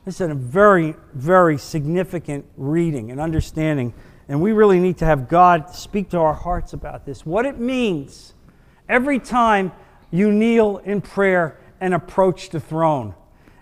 This 0.04 0.20
is 0.20 0.30
a 0.30 0.34
very, 0.34 0.94
very 1.12 1.58
significant 1.58 2.46
reading 2.56 3.10
and 3.10 3.20
understanding. 3.20 3.92
And 4.28 4.40
we 4.40 4.52
really 4.52 4.80
need 4.80 4.98
to 4.98 5.04
have 5.04 5.28
God 5.28 5.74
speak 5.74 6.10
to 6.10 6.18
our 6.18 6.34
hearts 6.34 6.72
about 6.72 7.04
this. 7.04 7.26
What 7.26 7.46
it 7.46 7.58
means 7.58 8.32
every 8.88 9.18
time 9.18 9.72
you 10.10 10.32
kneel 10.32 10.78
in 10.78 11.00
prayer 11.00 11.58
and 11.80 11.94
approach 11.94 12.50
the 12.50 12.60
throne, 12.60 13.14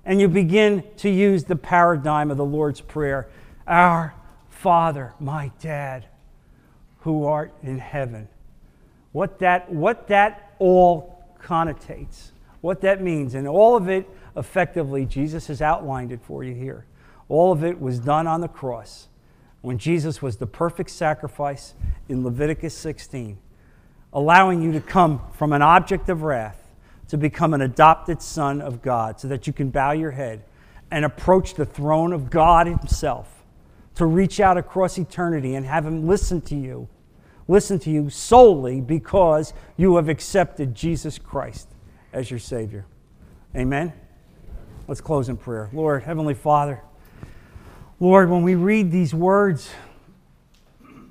and 0.04 0.20
you 0.20 0.28
begin 0.28 0.84
to 0.98 1.10
use 1.10 1.44
the 1.44 1.56
paradigm 1.56 2.30
of 2.30 2.36
the 2.36 2.44
Lord's 2.44 2.80
Prayer 2.80 3.28
Our 3.66 4.14
Father, 4.48 5.14
my 5.20 5.52
dad, 5.60 6.06
who 7.00 7.24
art 7.26 7.52
in 7.62 7.78
heaven. 7.78 8.28
What 9.12 9.38
that, 9.38 9.72
what 9.72 10.08
that 10.08 10.54
all 10.58 11.24
connotates, 11.42 12.30
what 12.60 12.80
that 12.82 13.02
means, 13.02 13.34
and 13.34 13.46
all 13.48 13.76
of 13.76 13.88
it 13.88 14.08
effectively, 14.36 15.06
Jesus 15.06 15.46
has 15.46 15.62
outlined 15.62 16.12
it 16.12 16.20
for 16.22 16.44
you 16.44 16.54
here. 16.54 16.84
All 17.28 17.52
of 17.52 17.64
it 17.64 17.80
was 17.80 17.98
done 17.98 18.26
on 18.26 18.40
the 18.40 18.48
cross 18.48 19.08
when 19.60 19.78
Jesus 19.78 20.22
was 20.22 20.36
the 20.36 20.46
perfect 20.46 20.90
sacrifice 20.90 21.74
in 22.08 22.24
Leviticus 22.24 22.74
16, 22.74 23.38
allowing 24.12 24.62
you 24.62 24.72
to 24.72 24.80
come 24.80 25.20
from 25.32 25.52
an 25.52 25.62
object 25.62 26.08
of 26.08 26.22
wrath 26.22 26.64
to 27.08 27.16
become 27.16 27.54
an 27.54 27.62
adopted 27.62 28.22
son 28.22 28.60
of 28.60 28.82
God 28.82 29.18
so 29.18 29.28
that 29.28 29.46
you 29.46 29.52
can 29.52 29.70
bow 29.70 29.92
your 29.92 30.12
head 30.12 30.44
and 30.90 31.04
approach 31.04 31.54
the 31.54 31.66
throne 31.66 32.12
of 32.12 32.30
God 32.30 32.66
Himself 32.66 33.44
to 33.96 34.06
reach 34.06 34.40
out 34.40 34.56
across 34.56 34.96
eternity 34.98 35.54
and 35.54 35.66
have 35.66 35.84
Him 35.84 36.06
listen 36.06 36.40
to 36.42 36.56
you. 36.56 36.88
Listen 37.48 37.78
to 37.80 37.90
you 37.90 38.10
solely 38.10 38.82
because 38.82 39.54
you 39.78 39.96
have 39.96 40.10
accepted 40.10 40.74
Jesus 40.74 41.18
Christ 41.18 41.68
as 42.12 42.30
your 42.30 42.38
Savior. 42.38 42.84
Amen. 43.56 43.92
Let's 44.86 45.00
close 45.00 45.30
in 45.30 45.38
prayer. 45.38 45.70
Lord, 45.72 46.02
Heavenly 46.02 46.34
Father, 46.34 46.82
Lord, 48.00 48.30
when 48.30 48.42
we 48.42 48.54
read 48.54 48.92
these 48.92 49.14
words, 49.14 49.70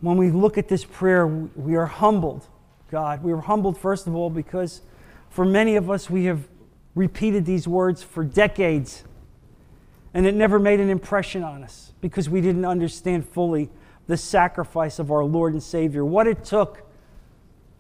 when 0.02 0.16
we 0.16 0.30
look 0.30 0.58
at 0.58 0.68
this 0.68 0.86
prayer, 0.86 1.28
we 1.28 1.76
are 1.76 1.88
humbled, 1.88 2.48
God. 2.92 3.24
We 3.24 3.32
are 3.34 3.42
humbled, 3.42 3.78
first 3.78 4.08
of 4.08 4.16
all, 4.16 4.30
because 4.30 4.82
for 5.30 5.44
many 5.44 5.76
of 5.76 5.90
us, 5.90 6.10
we 6.10 6.26
have 6.26 6.48
repeated 6.96 7.46
these 7.46 7.68
words 7.68 8.04
for 8.04 8.24
decades, 8.24 9.04
and 10.14 10.26
it 10.26 10.36
never 10.36 10.60
made 10.60 10.80
an 10.80 10.90
impression 10.90 11.44
on 11.44 11.64
us 11.64 11.94
because 12.00 12.30
we 12.30 12.42
didn't 12.42 12.66
understand 12.66 13.28
fully 13.28 13.70
the 14.08 14.18
sacrifice 14.18 15.00
of 15.00 15.12
our 15.12 15.24
Lord 15.24 15.54
and 15.54 15.62
Savior, 15.62 16.04
what 16.04 16.28
it 16.28 16.44
took, 16.44 16.84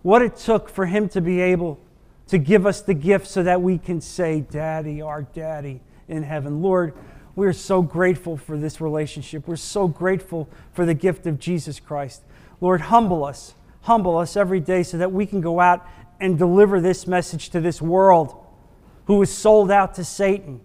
what 0.01 0.21
it 0.21 0.35
took 0.35 0.69
for 0.69 0.85
Him 0.85 1.09
to 1.09 1.21
be 1.21 1.41
able 1.41 1.79
to 2.27 2.37
give 2.37 2.65
us 2.65 2.81
the 2.81 2.93
gift 2.93 3.27
so 3.27 3.43
that 3.43 3.61
we 3.61 3.77
can 3.77 4.01
say, 4.01 4.41
Daddy, 4.41 5.01
our 5.01 5.23
Daddy 5.23 5.81
in 6.07 6.23
heaven. 6.23 6.61
Lord, 6.61 6.93
we 7.35 7.47
are 7.47 7.53
so 7.53 7.81
grateful 7.81 8.35
for 8.35 8.57
this 8.57 8.81
relationship. 8.81 9.47
We're 9.47 9.55
so 9.55 9.87
grateful 9.87 10.49
for 10.73 10.85
the 10.85 10.93
gift 10.93 11.25
of 11.25 11.39
Jesus 11.39 11.79
Christ. 11.79 12.23
Lord, 12.59 12.81
humble 12.81 13.23
us. 13.23 13.53
Humble 13.81 14.17
us 14.17 14.35
every 14.35 14.59
day 14.59 14.83
so 14.83 14.97
that 14.97 15.13
we 15.13 15.25
can 15.25 15.39
go 15.39 15.59
out 15.59 15.87
and 16.19 16.37
deliver 16.37 16.81
this 16.81 17.07
message 17.07 17.49
to 17.51 17.61
this 17.61 17.81
world 17.81 18.43
who 19.05 19.21
is 19.21 19.33
sold 19.33 19.71
out 19.71 19.93
to 19.93 20.03
Satan, 20.03 20.59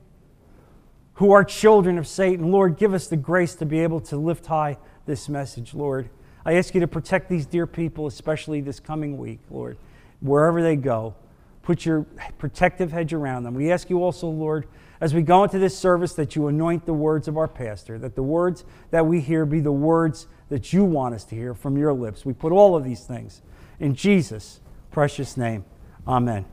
who 1.14 1.30
are 1.30 1.44
children 1.44 1.98
of 1.98 2.08
Satan. 2.08 2.50
Lord, 2.50 2.76
give 2.76 2.94
us 2.94 3.06
the 3.06 3.16
grace 3.16 3.54
to 3.56 3.66
be 3.66 3.80
able 3.80 4.00
to 4.00 4.16
lift 4.16 4.46
high 4.46 4.78
this 5.06 5.28
message, 5.28 5.74
Lord. 5.74 6.08
I 6.44 6.54
ask 6.54 6.74
you 6.74 6.80
to 6.80 6.88
protect 6.88 7.28
these 7.28 7.46
dear 7.46 7.66
people, 7.66 8.06
especially 8.06 8.60
this 8.60 8.80
coming 8.80 9.16
week, 9.18 9.40
Lord, 9.50 9.76
wherever 10.20 10.62
they 10.62 10.76
go. 10.76 11.14
Put 11.62 11.86
your 11.86 12.06
protective 12.38 12.90
hedge 12.90 13.12
around 13.12 13.44
them. 13.44 13.54
We 13.54 13.70
ask 13.70 13.88
you 13.88 14.02
also, 14.02 14.28
Lord, 14.28 14.66
as 15.00 15.14
we 15.14 15.22
go 15.22 15.44
into 15.44 15.58
this 15.58 15.76
service, 15.76 16.14
that 16.14 16.34
you 16.34 16.48
anoint 16.48 16.86
the 16.86 16.92
words 16.92 17.28
of 17.28 17.36
our 17.36 17.48
pastor, 17.48 17.98
that 17.98 18.14
the 18.14 18.22
words 18.22 18.64
that 18.90 19.06
we 19.06 19.20
hear 19.20 19.46
be 19.46 19.60
the 19.60 19.72
words 19.72 20.26
that 20.48 20.72
you 20.72 20.84
want 20.84 21.14
us 21.14 21.24
to 21.24 21.34
hear 21.34 21.54
from 21.54 21.76
your 21.76 21.92
lips. 21.92 22.24
We 22.24 22.32
put 22.32 22.52
all 22.52 22.76
of 22.76 22.84
these 22.84 23.04
things 23.04 23.42
in 23.78 23.94
Jesus' 23.94 24.60
precious 24.90 25.36
name. 25.36 25.64
Amen. 26.06 26.44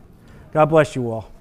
God 0.51 0.65
bless 0.65 0.95
you 0.95 1.11
all. 1.11 1.31